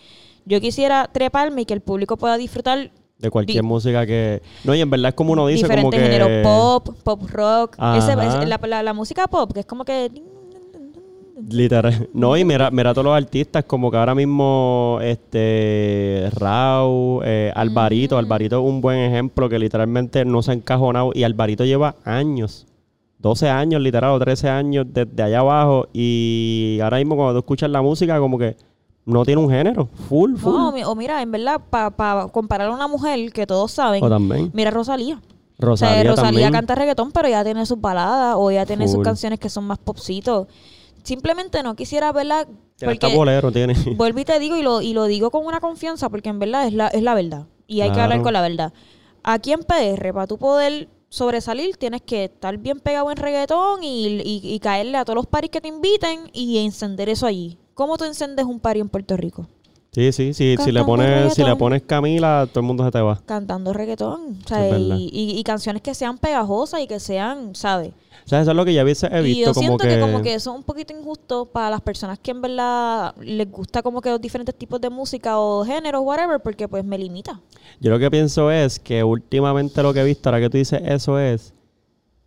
[0.45, 2.91] Yo quisiera treparme y que el público pueda disfrutar.
[3.19, 4.41] De cualquier di- música que...
[4.63, 5.99] No, y en verdad es como uno dice, como que...
[5.99, 8.37] géneros, pop, pop rock, ese- Ajá.
[8.37, 10.09] ese- la, la- la música pop, que es como que...
[11.49, 12.09] Literal.
[12.13, 17.51] No, y mira, mira a todos los artistas, como que ahora mismo, este, Rau, eh,
[17.55, 18.19] Alvarito, Mm.
[18.19, 22.65] Alvarito es un buen ejemplo que literalmente no se ha encajonado y Alvarito lleva años,
[23.19, 27.69] 12 años literal, o 13 años desde allá abajo y ahora mismo cuando tú escuchas
[27.69, 28.55] la música como que
[29.05, 30.53] no tiene un género, full, full.
[30.53, 34.03] No, o mi- o mira, en verdad, para comparar a una mujer que todos saben,
[34.03, 34.51] o también.
[34.53, 35.19] mira Rosalía.
[35.57, 36.51] Rosalía, o sea, Rosalía también.
[36.53, 39.77] canta reggaetón, pero ya tiene sus baladas o ya tiene sus canciones que son más
[39.77, 40.47] popcitos.
[41.09, 42.45] Simplemente no quisiera verla
[42.79, 43.73] porque bolero, tiene.
[43.97, 46.67] vuelvo y te digo y lo, y lo digo con una confianza porque en verdad
[46.67, 47.47] es la, es la verdad.
[47.67, 48.73] Y hay que hablar con la verdad.
[49.23, 54.05] Aquí en PR, para tú poder sobresalir, tienes que estar bien pegado en reggaetón y,
[54.21, 57.57] y- y caerle a todos los paris que te inviten y encender eso allí.
[57.73, 59.47] ¿Cómo tú encendes un party en Puerto Rico?
[59.91, 60.55] Sí, sí, sí.
[60.63, 63.19] Si le pones, si le pones Camila, todo el mundo se te va.
[63.25, 64.37] Cantando reggaetón.
[64.45, 67.91] O sea, y, y- y canciones que sean pegajosas y que sean, ¿sabes?
[68.29, 69.95] O sea, eso es lo que ya he Y visto yo como siento que...
[69.95, 69.99] que...
[69.99, 73.81] como que eso es un poquito injusto para las personas que en verdad les gusta
[73.81, 77.41] como que los diferentes tipos de música o géneros, whatever, porque pues me limita.
[77.79, 80.79] Yo lo que pienso es que últimamente lo que he visto, ahora que tú dices
[80.85, 81.55] eso, es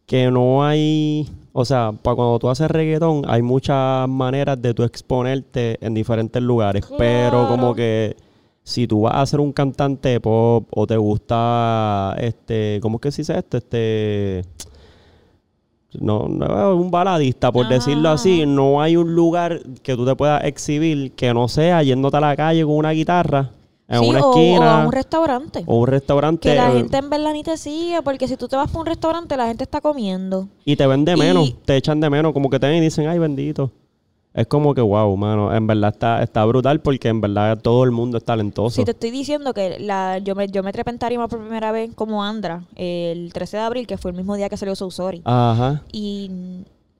[0.04, 1.30] que no hay.
[1.52, 6.42] O sea, para cuando tú haces reggaetón, hay muchas maneras de tú exponerte en diferentes
[6.42, 6.84] lugares.
[6.98, 8.16] Pero como que
[8.64, 13.02] si tú vas a ser un cantante de pop o te gusta, este, ¿cómo es
[13.02, 13.56] que se dice esto?
[13.58, 14.42] Este.
[16.00, 20.42] No, no, un baladista, por decirlo así, no hay un lugar que tú te puedas
[20.44, 23.50] exhibir que no sea yéndote a la calle con una guitarra
[23.88, 25.64] en Sí, una o, esquina o a un restaurante.
[25.66, 28.48] o un restaurante que la eh, gente en verdad ni te sigue, porque si tú
[28.48, 30.48] te vas para un restaurante, la gente está comiendo.
[30.64, 32.80] y te ven de y- menos, te echan de menos, como que te ven y
[32.80, 33.70] dicen, ay, bendito.
[34.34, 37.90] Es como que, wow, mano, en verdad está, está brutal porque en verdad todo el
[37.90, 38.76] mundo es talentoso.
[38.76, 41.70] Si te estoy diciendo que la, yo, me, yo me trepé en tarima por primera
[41.70, 44.90] vez como Andra el 13 de abril, que fue el mismo día que salió So
[44.90, 45.20] Sorry.
[45.24, 45.82] Ajá.
[45.92, 46.30] Y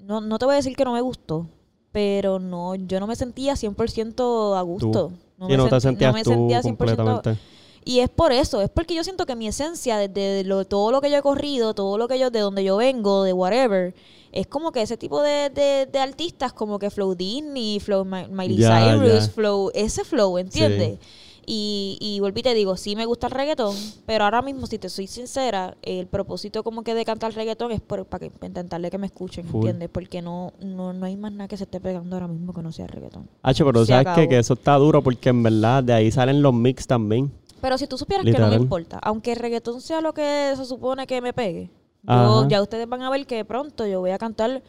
[0.00, 1.46] no, no te voy a decir que no me gustó,
[1.90, 5.12] pero no yo no me sentía 100% a gusto.
[5.38, 6.62] No, sí, no te sentí- sentías me tú sentía 100%.
[6.62, 7.38] completamente.
[7.84, 11.00] Y es por eso, es porque yo siento que mi esencia, desde lo, todo lo
[11.00, 13.92] que yo he corrido, todo lo que yo, de donde yo vengo, de whatever,
[14.32, 18.26] es como que ese tipo de, de, de artistas, como que Flow Disney, Flow Mi-
[18.28, 19.32] Miley Ya, Cyrus, ya.
[19.32, 20.98] Flow, ese flow, ¿entiendes?
[21.44, 23.74] Y, y volví y te digo, sí me gusta el reggaetón,
[24.06, 27.80] pero ahora mismo, si te soy sincera, el propósito como que de cantar reggaetón es
[27.80, 29.58] por, para, que, para intentarle que me escuchen, Full.
[29.66, 29.88] ¿entiendes?
[29.92, 32.70] Porque no, no, no hay más nada que se esté pegando ahora mismo que no
[32.70, 33.28] sea reggaetón.
[33.42, 36.42] Hacho, pero Se sabes que, que eso está duro porque en verdad de ahí salen
[36.42, 37.32] los mix también.
[37.60, 40.64] Pero si tú supieras que no me importa, aunque el reggaetón sea lo que se
[40.64, 41.70] supone que me pegue,
[42.02, 44.62] yo, ya ustedes van a ver que pronto yo voy a cantar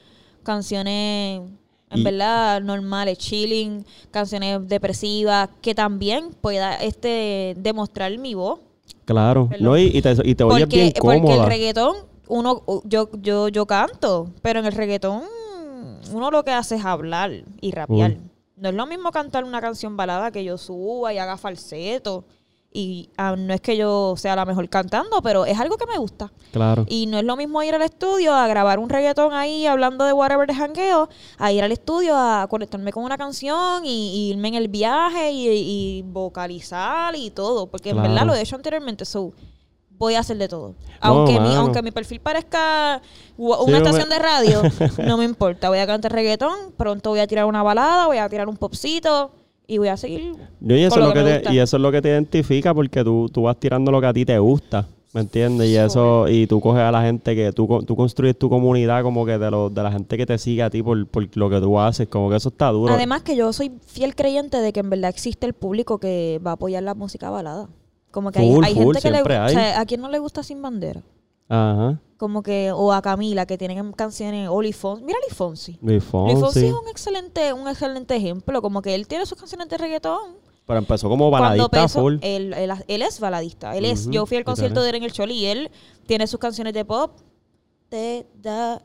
[0.43, 1.41] canciones,
[1.89, 8.59] en Y- verdad, normales, chilling, canciones depresivas, que también pueda este demostrar mi voz.
[9.05, 9.47] Claro.
[9.49, 9.65] Perdón.
[9.65, 11.43] No, y, y te, y te oyes Porque, bien porque cómoda.
[11.43, 11.95] el reggaetón,
[12.27, 15.23] uno, yo, yo, yo canto, pero en el reggaetón
[16.11, 17.31] uno lo que hace es hablar
[17.61, 18.17] y rapear.
[18.57, 22.23] No es lo mismo cantar una canción balada que yo suba y haga falseto.
[22.75, 25.97] Y ah, no es que yo sea la mejor cantando, pero es algo que me
[25.97, 26.31] gusta.
[26.51, 26.85] Claro.
[26.89, 30.13] Y no es lo mismo ir al estudio a grabar un reggaetón ahí hablando de
[30.13, 31.07] whatever de jangueo,
[31.37, 35.31] a ir al estudio a conectarme con una canción y, y irme en el viaje
[35.31, 37.67] y, y vocalizar y todo.
[37.67, 39.33] Porque en verdad lo he hecho anteriormente, so
[39.97, 40.73] voy a hacer de todo.
[40.99, 44.61] Aunque, mi, aunque mi perfil parezca Sí, una me- estación de radio,
[45.05, 45.69] no me importa.
[45.69, 49.31] Voy a cantar reggaetón, pronto voy a tirar una balada, voy a tirar un popcito
[49.73, 51.91] y voy a seguir y, eso con es lo que te- y eso es lo
[51.91, 54.87] que te identifica porque tú, tú vas tirando lo que a ti te gusta.
[55.13, 55.69] ¿Me entiendes?
[55.69, 59.27] Y eso, y tú coges a la gente que, tú, tú construyes tu comunidad como
[59.27, 61.59] que de, lo, de la gente que te sigue a ti por, por lo que
[61.59, 62.91] tú haces, como que eso está duro.
[62.91, 66.51] Además que yo soy fiel creyente de que en verdad existe el público que va
[66.51, 67.69] a apoyar la música balada.
[68.09, 69.55] Como que hay, Full, hay full, gente que le gusta, hay.
[69.55, 71.03] o sea, a quien no le gusta Sin Bandera.
[71.47, 71.99] Ajá.
[72.17, 75.03] Como que, o a Camila, que tienen canciones, o Luis Fonsi.
[75.03, 75.71] Mira Luis Fonsi.
[75.81, 76.65] Luis Luis Fonsi Fonsi.
[76.65, 78.61] es un excelente, un excelente ejemplo.
[78.61, 80.43] Como que él tiene sus canciones de reggaetón.
[80.65, 82.15] Pero empezó como baladista full.
[82.21, 83.75] él, él, él es baladista.
[83.75, 85.71] Él es, yo fui al concierto de él en el Choli y él
[86.05, 87.11] tiene sus canciones de pop.
[87.89, 88.79] Te tan,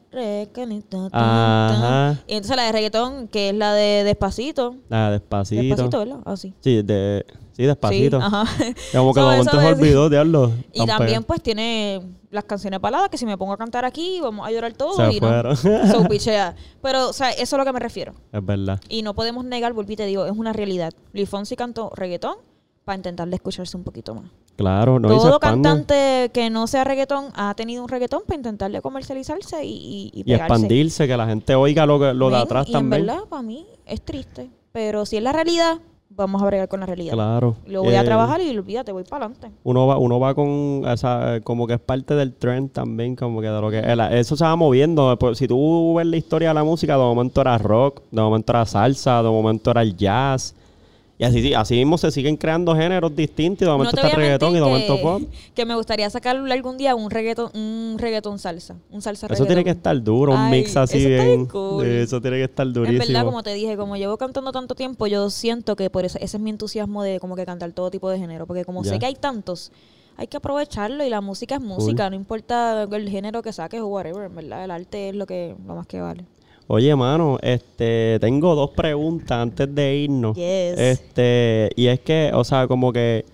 [1.12, 2.22] Ajá.
[2.26, 4.74] Y entonces la de reggaetón, que es la de Despacito.
[4.90, 5.62] Ah, despacito.
[5.62, 6.18] Despacito, ¿verdad?
[6.26, 6.52] Así.
[6.60, 8.18] Sí, de, sí, despacito.
[8.18, 8.44] Sí, ajá.
[8.92, 10.52] Como que de momento se olvidó, diablo.
[10.74, 14.46] Y también pues tiene las canciones baladas que si me pongo a cantar aquí vamos
[14.46, 15.28] a llorar todos Se y no.
[15.28, 15.56] fueron.
[15.56, 16.54] So, pichea.
[16.82, 18.14] Pero, o sea, eso es a lo que me refiero.
[18.32, 18.80] Es verdad.
[18.88, 20.92] Y no podemos negar, volví y te digo, es una realidad.
[21.12, 22.36] Luis Fonsi cantó reggaetón
[22.84, 24.30] para intentar de escucharse un poquito más.
[24.56, 28.80] Claro, no Todo cantante que no sea reggaetón ha tenido un reggaetón para intentar de
[28.80, 32.72] comercializarse y, y, y expandirse, que la gente oiga lo, que, lo de atrás y
[32.72, 33.02] también.
[33.02, 34.50] en verdad, para mí, es triste.
[34.72, 35.78] Pero si es la realidad,
[36.10, 37.12] vamos a bregar con la realidad.
[37.14, 37.56] Claro.
[37.66, 39.50] Lo voy a Eh, trabajar y olvídate, voy para adelante.
[39.64, 43.48] Uno va, uno va con esa, como que es parte del trend también, como que
[43.48, 43.82] de lo que
[44.18, 45.16] eso se va moviendo.
[45.18, 48.52] Pues, si tú ves la historia de la música, de momento era rock, de momento
[48.52, 50.54] era salsa, de momento era el jazz.
[51.20, 54.16] Y así, sí, así mismo se siguen creando géneros distintos, y de momento no está
[54.16, 55.22] reggaetón y de momento pop.
[55.52, 58.76] que, me gustaría sacar algún día un reggaetón, un reggaetón salsa.
[58.90, 61.36] Un salsa Eso tiene que estar duro, un Ay, mix así eso está bien.
[61.38, 61.84] bien cool.
[61.84, 63.04] sí, Eso tiene que estar En durísimo.
[63.04, 66.36] verdad, como te dije, como llevo cantando tanto tiempo, yo siento que por eso, ese
[66.36, 68.46] es mi entusiasmo de como que cantar todo tipo de género.
[68.46, 68.92] Porque como Ya.
[68.92, 69.72] sé que hay tantos,
[70.16, 73.86] hay que aprovecharlo y la música es música, no importa el género que saques o
[73.88, 76.24] whatever, en verdad, el arte es lo que lo más que vale.
[76.70, 80.36] Oye, mano, este, tengo dos preguntas antes de irnos.
[80.36, 80.78] Yes.
[80.78, 83.24] Este, y es que, o sea, como que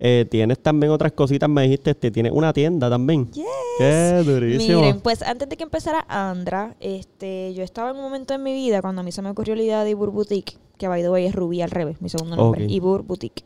[0.00, 3.30] eh, tienes también otras cositas, me dijiste, este, tienes una tienda también.
[3.30, 3.44] Yes.
[3.78, 4.80] Qué durísimo.
[4.80, 8.52] Miren, pues antes de que empezara Andra, este, yo estaba en un momento en mi
[8.52, 11.08] vida cuando a mí se me ocurrió la idea de Ibur Boutique, que by the
[11.08, 12.70] way es Rubí al revés, mi segundo nombre, Ok.
[12.72, 13.44] Ibur Boutique.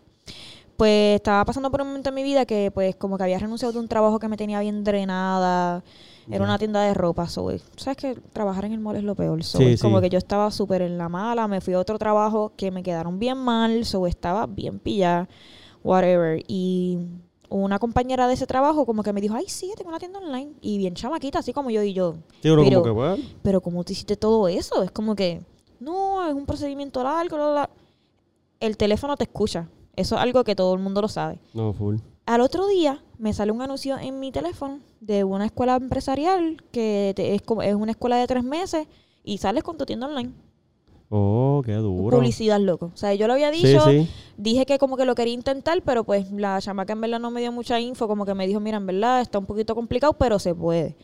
[0.78, 3.74] Pues estaba pasando por un momento en mi vida que pues como que había renunciado
[3.74, 5.84] de un trabajo que me tenía bien drenada.
[6.28, 9.42] Era una tienda de ropa, so, sabes que trabajar en el mall es lo peor.
[9.44, 10.02] So, Sí, como sí.
[10.02, 13.18] que yo estaba súper en la mala, me fui a otro trabajo que me quedaron
[13.18, 15.28] bien mal, so estaba bien pillada,
[15.84, 16.42] whatever.
[16.48, 16.98] Y
[17.48, 20.52] una compañera de ese trabajo como que me dijo, ay sí, tengo una tienda online.
[20.60, 22.16] Y bien chamaquita, así como yo y yo.
[22.42, 24.82] Sí, uno pero- como que, Pero ¿cómo te hiciste todo eso?
[24.82, 25.42] Es como que,
[25.78, 27.70] no, es un procedimiento largo, bla, bla.
[28.58, 29.68] El teléfono te escucha.
[29.94, 31.38] Eso es algo que todo el mundo lo sabe.
[31.54, 31.96] no, full.
[32.26, 37.12] Al otro día me sale un anuncio en mi teléfono de una escuela empresarial que
[37.14, 38.88] te- es, como, es una escuela de tres meses
[39.22, 40.32] y sales con tu tienda online.
[41.08, 42.16] Oh, qué duro.
[42.16, 42.90] Publicidad, loco.
[42.92, 44.08] O sea, yo lo había Sí, dicho, sí.
[44.36, 47.40] dije que como que lo quería intentar, pero pues la chamaca en verdad no me
[47.40, 50.40] dio mucha info, como que me dijo, mira, en verdad está un poquito complicado, pero
[50.40, 50.96] se puede.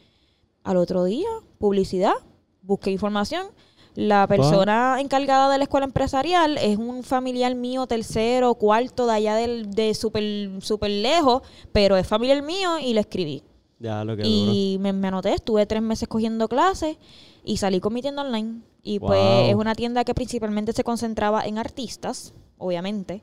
[0.65, 2.15] Al otro día, publicidad,
[2.63, 3.47] busqué información.
[3.95, 9.35] La persona encargada de la escuela empresarial es un familiar mío, tercero, cuarto, de allá
[9.35, 13.43] del, de súper super lejos, pero es familiar mío y le escribí.
[13.79, 14.23] Ya, lo que.
[14.25, 16.97] Y me, me anoté, estuve tres meses cogiendo clases
[17.45, 18.63] y salí con mi tienda online.
[18.83, 23.23] Y pues es una tienda que principalmente se concentraba en artistas, obviamente,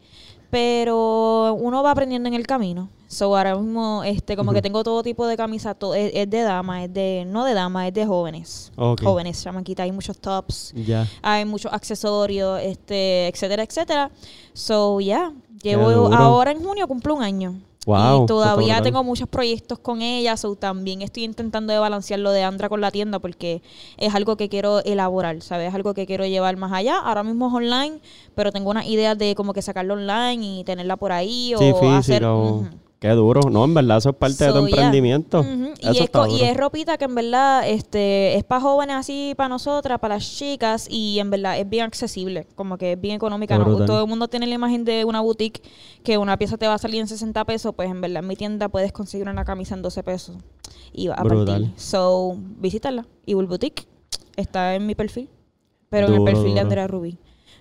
[0.49, 2.89] pero uno va aprendiendo en el camino.
[3.11, 6.41] So ahora mismo, este, como que tengo todo tipo de camisa, to- es, es de
[6.43, 8.71] dama, es de, no de dama, es de jóvenes.
[8.75, 9.01] Ok.
[9.03, 10.73] Jóvenes, chamaquita, hay muchos tops,
[11.23, 14.11] hay muchos accesorios, este, etcétera, etcétera.
[14.53, 15.33] So ya,
[15.63, 16.15] llevo duro.
[16.15, 17.59] ahora en junio cumplo un año.
[17.87, 22.29] Wow, y todavía tengo muchos proyectos con ella, so también estoy intentando de balancear lo
[22.31, 23.63] de Andra con la tienda porque
[23.97, 25.69] es algo que quiero elaborar, ¿sabes?
[25.69, 26.99] Es algo que quiero llevar más allá.
[26.99, 27.99] Ahora mismo es online,
[28.35, 31.75] pero tengo unas ideas de como que sacarlo online y tenerla por ahí Sí, o
[31.79, 31.97] física.
[31.97, 32.25] hacer...
[32.25, 32.65] o-.
[32.99, 33.49] Qué duro.
[33.49, 34.67] No, en verdad, eso es parte de tu yeah.
[34.67, 35.39] emprendimiento.
[35.39, 39.33] Eso y, es, está y es ropita que en verdad este es para jóvenes así,
[39.37, 43.15] para nosotras, para las chicas y en verdad es bien accesible, como que es bien
[43.15, 43.57] económica.
[43.57, 43.85] ¿no?
[43.85, 45.61] Todo el mundo tiene la imagen de una boutique
[46.03, 48.35] que una pieza te va a salir en 60 pesos, pues en verdad en mi
[48.35, 50.35] tienda puedes conseguir una camisa en 12 pesos
[50.91, 51.45] y va a Brutal.
[51.45, 51.79] partir.
[51.79, 53.05] So, visítala.
[53.25, 53.87] Evil Boutique
[54.35, 55.29] está en mi perfil,
[55.89, 56.59] pero en el perfil de.
[56.59, 57.17] Andrea Rubí,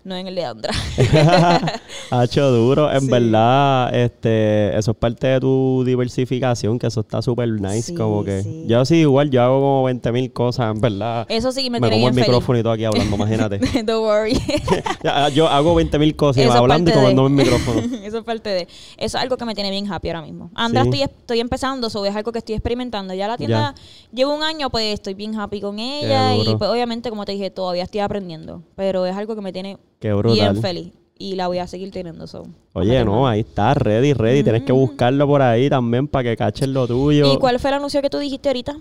[0.09, 0.73] no en el de Andra.
[2.11, 2.91] Ha hecho duro.
[2.91, 3.09] En Sí.
[3.11, 7.83] verdad, este, eso es parte de tu diversificación, que eso está súper nice.
[7.83, 8.65] Sí, como que sí.
[8.67, 11.27] yo sí, igual, yo hago como 20 mil cosas, en verdad.
[11.29, 13.59] Eso sí me, me como el bien micrófono y todo aquí hablando, imagínate.
[13.67, 13.87] feliz.
[13.87, 14.39] Don't worry.
[15.05, 17.81] Ya, yo hago 20 mil cosas y Eso hablando y parte de- el micrófono.
[18.05, 18.63] eso es parte de.
[18.63, 20.51] Eso es algo que me tiene bien happy ahora mismo.
[20.55, 23.15] Andra, estoy, estoy empezando, so es algo que estoy experimentando.
[23.15, 23.75] Ya la tienda
[24.13, 26.35] llevo un año, pues estoy bien happy con ella.
[26.35, 28.63] Y pues obviamente, como te dije, todavía estoy aprendiendo.
[28.77, 30.35] Pero es algo que me tiene Qué brutal.
[30.53, 30.93] bien feliz.
[31.21, 32.27] y la voy a seguir teniendo.
[32.29, 32.47] So.
[32.75, 34.43] Oye, no, ahí está, ready, ready.
[34.45, 37.33] Tienes que buscarlo por ahí también para que cachen lo tuyo.
[37.33, 38.77] ¿Y cuál fue el anuncio que tú dijiste ahorita?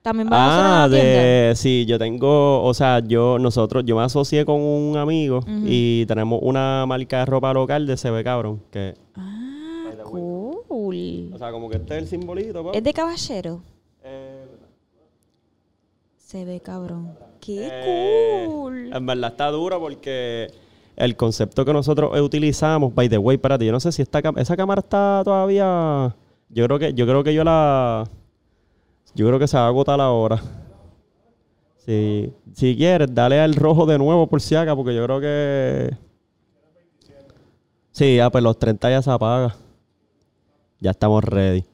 [0.00, 1.22] ¿También vas a Ah, hacer una tienda?
[1.22, 6.06] de, sí, yo tengo, o sea, yo, nosotros, yo me asocié con un amigo y
[6.06, 11.30] tenemos una marca de ropa local de CB Cabrón, que, Ah, cool.
[11.32, 12.72] o sea, como que este es el simbolito.
[12.72, 13.60] ¿Es de caballero?
[16.32, 17.14] Eh, Se ve cabrón.
[17.40, 18.90] ¡Qué eh, cool!
[18.92, 20.50] En verdad está duro porque
[20.96, 24.56] el concepto que nosotros utilizamos, by the way, espérate, yo no sé si esta esa
[24.56, 26.14] cámara está todavía,
[26.48, 28.08] yo creo que, yo creo que yo la,
[29.14, 30.40] yo creo que se va a agotar ahora.
[31.84, 35.90] Si, si quieres, dale al rojo de nuevo por si acá, porque yo creo que...
[37.90, 39.54] Sí, ya, pues los 30 ya se apaga.
[40.80, 41.64] Ya estamos ready.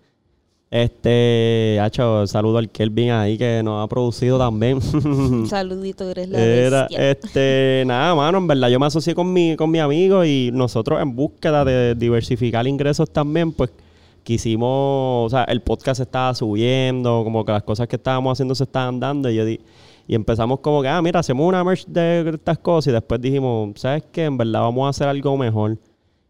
[0.70, 4.80] Este, hacho, saludo al Kelvin ahí que nos ha producido también.
[5.46, 7.10] Saludito, eres la Era, bestia.
[7.10, 11.00] este, nada, mano, en verdad yo me asocié con mi, con mi amigo y nosotros
[11.00, 13.70] en búsqueda de diversificar ingresos también, pues
[14.22, 18.54] quisimos, o sea, el podcast se estaba subiendo, como que las cosas que estábamos haciendo
[18.54, 19.60] se estaban dando y yo di-
[20.06, 23.70] y empezamos como que, ah, mira, hacemos una merch de estas cosas y después dijimos,
[23.80, 24.24] ¿sabes qué?
[24.24, 25.76] En verdad vamos a hacer algo mejor.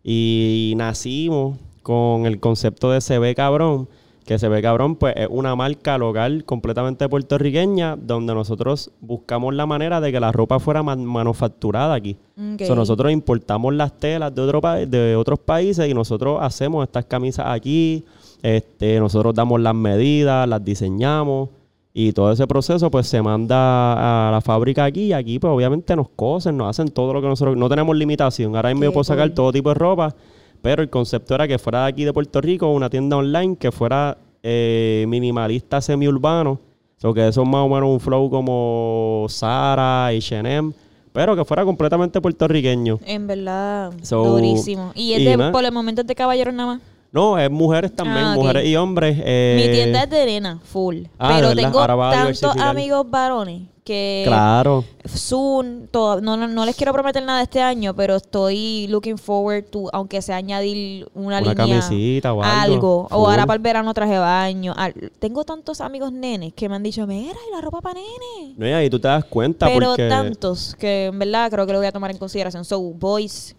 [0.02, 3.88] Y nacimos con el concepto de CB Cabrón,
[4.28, 10.02] que CB Cabrón pues es una marca local completamente puertorriqueña donde nosotros buscamos la manera
[10.02, 12.18] de que la ropa fuera man- manufacturada aquí.
[12.36, 12.62] Ok.
[12.66, 17.46] So, nosotros importamos las telas de, otro de otros países y nosotros hacemos estas camisas
[17.48, 18.04] aquí.
[18.42, 21.48] Este, nosotros damos las medidas, las diseñamos
[21.94, 25.96] y todo ese proceso pues se manda a la fábrica aquí y aquí pues obviamente
[25.96, 27.56] nos cosen, nos hacen todo lo que nosotros...
[27.56, 28.54] No tenemos limitación.
[28.56, 29.34] Ahora mismo yo puedo sacar cool.
[29.34, 30.14] todo tipo de ropa,
[30.62, 33.70] pero el concepto era que fuera de aquí de Puerto Rico una tienda online que
[33.72, 36.60] fuera eh, minimalista semi-urbano.
[36.96, 40.72] So que eso es más o menos un flow como Zara, H&M,
[41.12, 42.98] pero que fuera completamente puertorriqueño.
[43.06, 44.90] En verdad, So, durísimo.
[44.96, 46.82] Y es y de, por el momento es de caballeros nada más.
[47.12, 49.16] No, es mujeres también, Ah, mujeres y hombres.
[49.24, 51.04] eh, Mi tienda es de nena, full.
[51.18, 54.84] ah, pero tengo tantos amigos varones que Claro.
[55.06, 59.64] soon, todo- no, no, no les quiero prometer nada este año, pero estoy looking forward
[59.64, 63.08] to, aunque sea añadir una, Una línea, camisita o algo.
[63.10, 64.74] O ahora para el verano traje baño.
[64.76, 68.54] al- tengo tantos amigos nenes que me han dicho, mira, y la ropa para nene.
[68.58, 71.78] No, y tú te das cuenta Pero porque tantos que en verdad creo que lo
[71.78, 72.64] voy a tomar en consideración.
[72.66, 73.56] So, boys,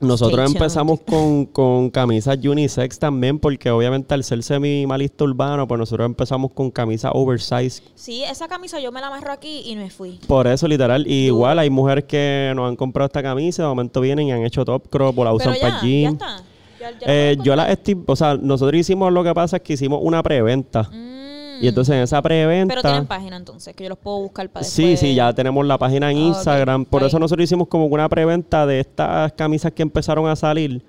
[0.00, 6.06] nosotros empezamos con, con camisas unisex también, porque obviamente al ser semi-malista urbano, pues nosotros
[6.06, 7.82] empezamos con camisas oversize.
[7.94, 10.18] sí, esa camisa yo me la amarro aquí y me fui.
[10.26, 11.06] Por eso, literal.
[11.06, 14.44] Y igual hay mujeres que nos han comprado esta camisa, de momento vienen y han
[14.44, 16.12] hecho top crop o la usan para ya jean.
[16.14, 16.36] está.
[16.80, 20.00] Ya- ya Eh, yo la o sea, nosotros hicimos lo que pasa es que hicimos
[20.02, 20.82] una preventa.
[20.92, 21.23] Mm.
[21.60, 22.72] Y entonces en esa preventa.
[22.74, 25.00] Pero tienen página entonces, que yo los puedo buscar para Sí, después.
[25.00, 26.20] sí, ya tenemos la página en Ah.
[26.20, 26.84] Instagram.
[26.84, 27.08] Por Ahí.
[27.08, 30.82] eso nosotros hicimos como una preventa de estas camisas que empezaron a salir.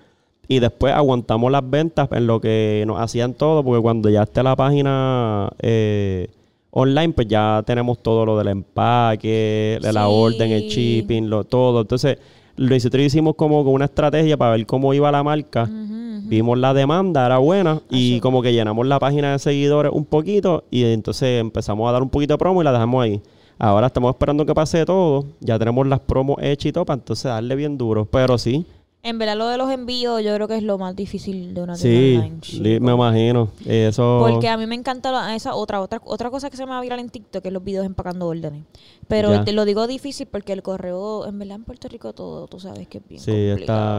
[0.47, 4.43] Y después aguantamos las ventas en lo que nos hacían todo, porque cuando ya esté
[4.43, 6.27] la página eh,
[6.69, 10.07] online, pues ya tenemos todo lo del empaque, de la Sí.
[10.11, 11.81] orden, el shipping, lo, todo.
[11.81, 12.17] Entonces,
[12.57, 15.63] nosotros hicimos como una estrategia para ver cómo iba la marca.
[15.63, 16.04] Ujú.
[16.27, 20.63] Vimos la demanda, era buena, y como que llenamos la página de seguidores un poquito,
[20.71, 23.21] y entonces empezamos a dar un poquito de promo y la dejamos ahí.
[23.57, 27.25] Ahora estamos esperando que pase todo, ya tenemos las promos hechas y todo, para entonces
[27.25, 28.05] darle bien duro.
[28.05, 28.65] Pero sí,
[29.07, 31.75] En verdad, lo de los envíos, yo creo que es lo más difícil de una
[31.75, 32.35] sí, tienda online.
[32.35, 32.41] li-
[32.73, 32.85] chico.
[32.85, 33.47] me imagino.
[33.65, 34.25] Eso.
[34.27, 36.79] Porque a mí me encanta la- esa otra, otra otra cosa que se me va
[36.79, 38.63] a viral en TikTok, que es los videos empacando órdenes.
[39.07, 39.43] Pero Ya.
[39.45, 42.87] te lo digo difícil porque el correo, en verdad en Puerto Rico todo, tú sabes
[42.87, 43.51] que es bien sí, está.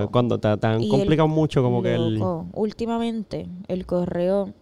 [0.02, 0.10] complicado.
[0.10, 2.14] Cuando te han Y el- complicado mucho, como que el.
[2.18, 4.52] Loco, últimamente el correo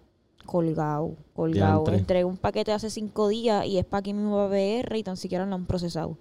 [0.44, 1.84] colgado, colgado.
[1.90, 5.46] Entregué un paquete hace cinco días y es para aquí mismo BR y tan siquiera
[5.46, 6.18] lo han procesado.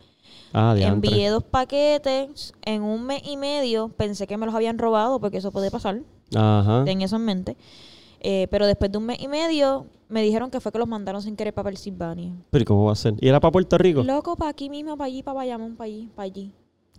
[0.53, 0.75] Ah.
[0.77, 3.89] Envié dos paquetes en un mes y medio.
[3.89, 6.01] Pensé que me los habían robado porque eso puede pasar.
[6.35, 6.83] Ajá.
[6.85, 7.57] Ten eso en mente.
[8.19, 11.21] Eh, pero después de un mes y medio me dijeron que fue que los mandaron
[11.21, 12.31] sin querer para Pensilvania.
[12.51, 13.15] Pero ¿y ¿cómo va a ser?
[13.19, 14.03] ¿Y era para Puerto Rico?
[14.03, 16.51] Loco, para aquí mismo, para allí, para Bayamón, para allí, para allí.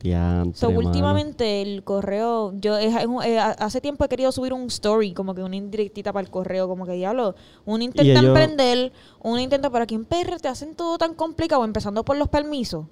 [0.02, 4.52] Diantre, So, últimamente el correo, yo es- es un- eh, hace tiempo he querido subir
[4.52, 7.34] un story, como que una indirectita para el correo, como que diablo,
[7.64, 8.92] uno intenta ellos- emprender,
[9.22, 12.86] uno intenta, pero aquí en PR te hacen todo tan complicado, empezando por los permisos.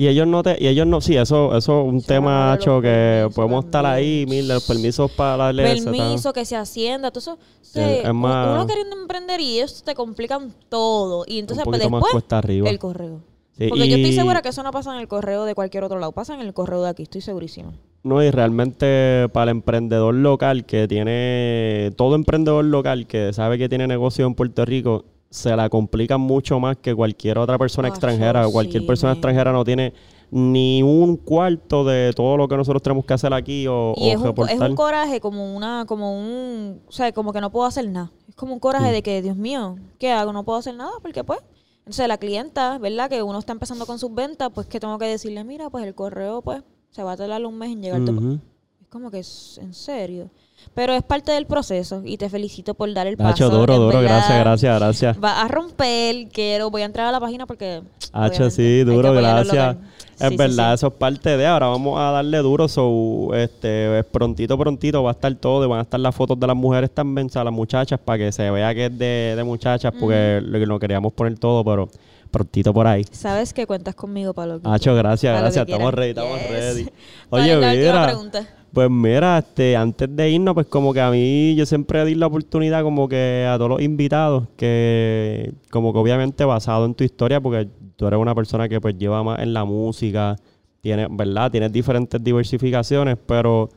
[0.00, 3.28] Y ellos no te, y ellos no, sí, eso, eso es un tema, los que
[3.34, 7.38] podemos estar ahí, mil, los permisos para darle ese, Permiso, que se hacienda, todo eso.
[7.62, 11.24] Se- es más- Uno queriendo emprender y ellos te complican todo.
[11.26, 12.70] Y entonces, un pues más después, cuesta arriba.
[12.70, 13.22] el correo.
[13.58, 15.98] Sí, Porque yo estoy segura que eso no pasa en el correo de cualquier otro
[15.98, 17.72] lado, pasa en el correo de aquí, estoy segurísima.
[18.04, 23.68] No, y realmente para el emprendedor local que tiene, todo emprendedor local que sabe que
[23.68, 28.48] tiene negocio en Puerto Rico, se la complica mucho más que cualquier otra persona extranjera.
[28.48, 29.18] Cualquier sí, persona men.
[29.18, 29.92] extranjera no tiene
[30.30, 34.12] ni un cuarto de todo lo que nosotros tenemos que hacer aquí o, Y o
[34.12, 37.88] es un, es coraje como una, como un, o sea, como que no puedo hacer
[37.88, 38.10] nada.
[38.28, 38.92] Es como un coraje Mm.
[38.92, 40.32] de que, Dios mío, ¿qué hago?
[40.32, 41.40] No puedo hacer nada porque pues,
[41.80, 43.08] entonces la clienta, ¿verdad?
[43.08, 45.94] Que uno está empezando con sus ventas, pues que tengo que decirle, mira, pues el
[45.94, 48.10] correo pues se va a tardar un mes en llegarte.
[48.10, 48.38] Ujú.
[48.82, 50.30] Es como que es en serio.
[50.74, 53.50] Pero es parte del proceso y te felicito por dar el Hacho, paso.
[53.50, 55.16] duro, en duro, verdad, gracias, gracias, gracias.
[55.24, 57.82] Va a romper, quiero, voy a entrar a la página porque...
[58.12, 59.76] Hacho, sí, que duro, gracias.
[60.20, 60.74] Es Sí, verdad, sí.
[60.74, 61.46] eso es parte de.
[61.46, 62.66] Ahora vamos a darle duro.
[62.66, 65.64] So, este, es prontito, prontito va a estar todo.
[65.64, 68.18] Y van a estar las fotos de las mujeres también, o sea, las muchachas, para
[68.18, 71.88] que se vea que es de, de muchachas, porque lo, lo queríamos poner todo, pero
[72.32, 73.04] prontito por ahí.
[73.12, 75.66] Sabes que cuentas conmigo para lo que Hacho, gracias, Para gracias.
[75.66, 76.86] que Estamos ready, estamos ready.
[77.30, 78.57] ¿Cuál Oye, última mira.
[78.72, 82.26] Pues mira, este, antes de irnos, pues como que a mí yo siempre di la
[82.26, 87.40] oportunidad como que a todos los invitados, que como que obviamente basado en tu historia,
[87.40, 90.36] porque tú eres una persona que pues lleva más en la música,
[90.80, 91.50] tienes, ¿verdad?
[91.50, 93.70] Tienes diferentes diversificaciones, pero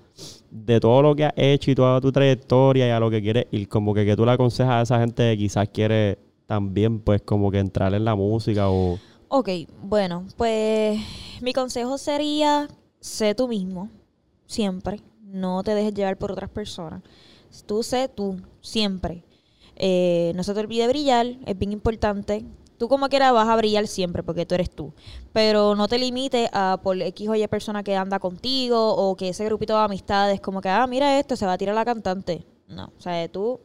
[0.49, 3.45] de todo lo que has hecho y toda tu trayectoria y a lo que quieres
[3.51, 7.21] ir, como que, que tú le aconsejas a esa gente que quizás quiere también pues
[7.21, 8.99] como que entrar en la música o...
[9.29, 9.49] Ok,
[9.83, 10.99] bueno, pues
[11.41, 12.67] mi consejo sería,
[12.99, 13.89] sé tú mismo,
[14.51, 15.01] siempre.
[15.23, 17.01] No te dejes llevar por otras personas.
[17.65, 19.23] Tú sé tú, siempre.
[19.75, 22.45] Eh, no se te olvide brillar, es bien importante.
[22.77, 24.93] Tú como quieras vas a brillar siempre porque tú eres tú.
[25.33, 29.29] Pero no te limites a por X o Y persona que anda contigo o que
[29.29, 32.45] ese grupito de amistades como que, ah, mira esto, se va a tirar la cantante.
[32.67, 33.59] No, o sea, tú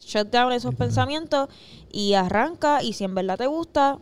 [0.00, 1.48] shut down esos pensamientos
[1.90, 3.98] y arranca y si en verdad te gusta,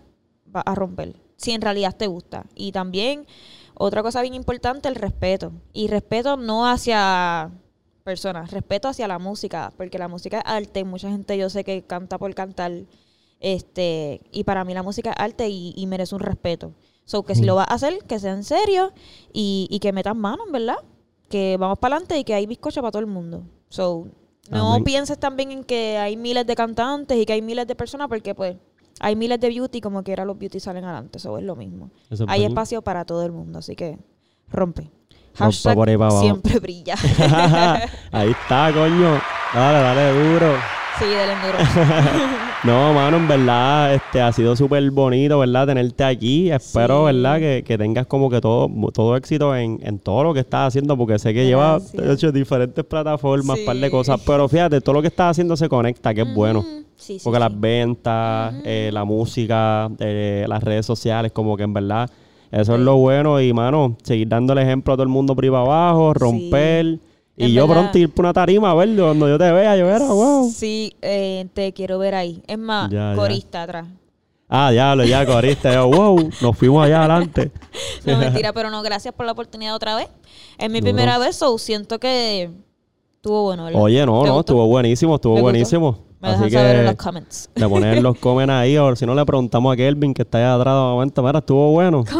[0.54, 1.16] va a romper.
[1.36, 2.46] Si en realidad te gusta.
[2.54, 3.26] Y también,
[3.78, 5.52] otra cosa bien importante, el respeto.
[5.72, 7.50] Y respeto no hacia
[8.04, 10.84] personas, respeto hacia la música, porque la música es arte.
[10.84, 12.72] Mucha gente yo sé que canta por cantar.
[13.40, 16.72] Este, y para mí la música es arte y, y merece un respeto.
[17.04, 18.92] So que si lo vas a hacer, que sea en serio
[19.32, 20.78] y, y que metas manos, ¿verdad?
[21.28, 23.44] Que vamos para adelante y que hay bizcocho para todo el mundo.
[23.68, 24.08] So,
[24.50, 24.84] no Amén.
[24.84, 28.34] pienses también en que hay miles de cantantes y que hay miles de personas, porque
[28.34, 28.56] pues
[29.00, 31.90] hay miles de beauty, como quiera los beauty salen adelante, eso es lo mismo.
[32.10, 33.98] Es hay espacio para todo el mundo, así que
[34.50, 34.90] rompe.
[35.34, 36.22] Hashtag por ahí para abajo.
[36.24, 36.94] siempre brilla.
[38.12, 39.20] Ahí está, coño.
[39.54, 40.52] Dale, dale duro.
[40.98, 41.58] sí, del enduro.
[42.64, 45.66] No, mano, en verdad, este ha sido súper bonito, ¿verdad?
[45.68, 46.50] Tenerte aquí.
[46.50, 47.14] Espero, Sí.
[47.14, 47.38] ¿verdad?
[47.38, 50.96] Que, que tengas como que todo, todo éxito en, en todo lo que estás haciendo,
[50.96, 52.14] porque sé que llevas Gracias.
[52.16, 54.20] hecho diferentes plataformas, par de cosas.
[54.26, 56.64] Pero fíjate, todo lo que estás haciendo se conecta, que es bueno.
[56.96, 57.40] Sí, Porque sí.
[57.40, 62.10] las ventas, eh, la música, eh, las redes sociales, como que en verdad,
[62.50, 63.40] eso es lo bueno.
[63.40, 66.98] Y, mano, seguir dando el ejemplo a todo el mundo por ahí para abajo, romper.
[67.38, 67.82] Y En yo verdad.
[67.82, 70.50] pronto ir por una tarima a verlo, cuando yo te vea, yo era, wow.
[70.50, 72.42] Sí, eh, te quiero ver ahí.
[72.46, 73.16] Es más, Ya, ya.
[73.16, 73.86] corista atrás.
[74.48, 75.72] Ah, diablo, ya coriste.
[75.72, 77.50] Yo, wow, nos fuimos allá adelante.
[78.06, 80.08] No, mentira, pero no, gracias por la oportunidad otra vez.
[80.58, 82.48] Es mi primera vez, so siento que
[83.16, 83.82] estuvo bueno, ¿verdad?
[83.82, 84.52] Oye, no, ¿Te no, gustó?
[84.52, 86.05] estuvo buenísimo, estuvo ¿Te gustó?
[86.18, 87.50] Me Así dejan saber en los que comments.
[87.54, 90.54] le ponen los comen ahí, o si no le preguntamos a Kelvin que está allá
[90.54, 92.04] atrás de momento, mira, estuvo bueno.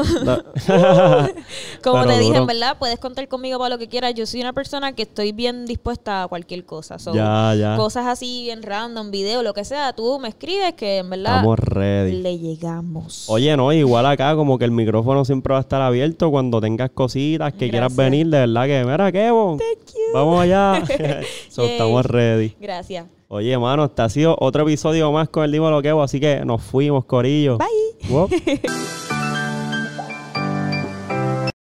[1.83, 2.41] Como Pero te dije, duro.
[2.41, 4.13] en verdad, puedes contar conmigo para lo que quieras.
[4.15, 6.99] Yo soy una persona que estoy bien dispuesta a cualquier cosa.
[6.99, 7.77] So, ya, ya.
[7.77, 9.93] Cosas así bien random, video, lo que sea.
[9.95, 12.21] Tú me escribes que en verdad Estamos ready.
[12.21, 13.25] le llegamos.
[13.31, 16.91] Oye, no, igual acá como que el micrófono siempre va a estar abierto cuando tengas
[16.91, 19.59] cositas que quieras venir, de verdad que, mira, Kevo,
[20.13, 20.83] vamos allá.
[21.49, 22.55] So, estamos ready.
[22.61, 23.07] Gracias.
[23.29, 26.63] Oye, mano, este ha sido otro episodio más con el Dímelo Kevo, así que nos
[26.63, 27.59] fuimos, Corillo.
[27.59, 28.29] Bye.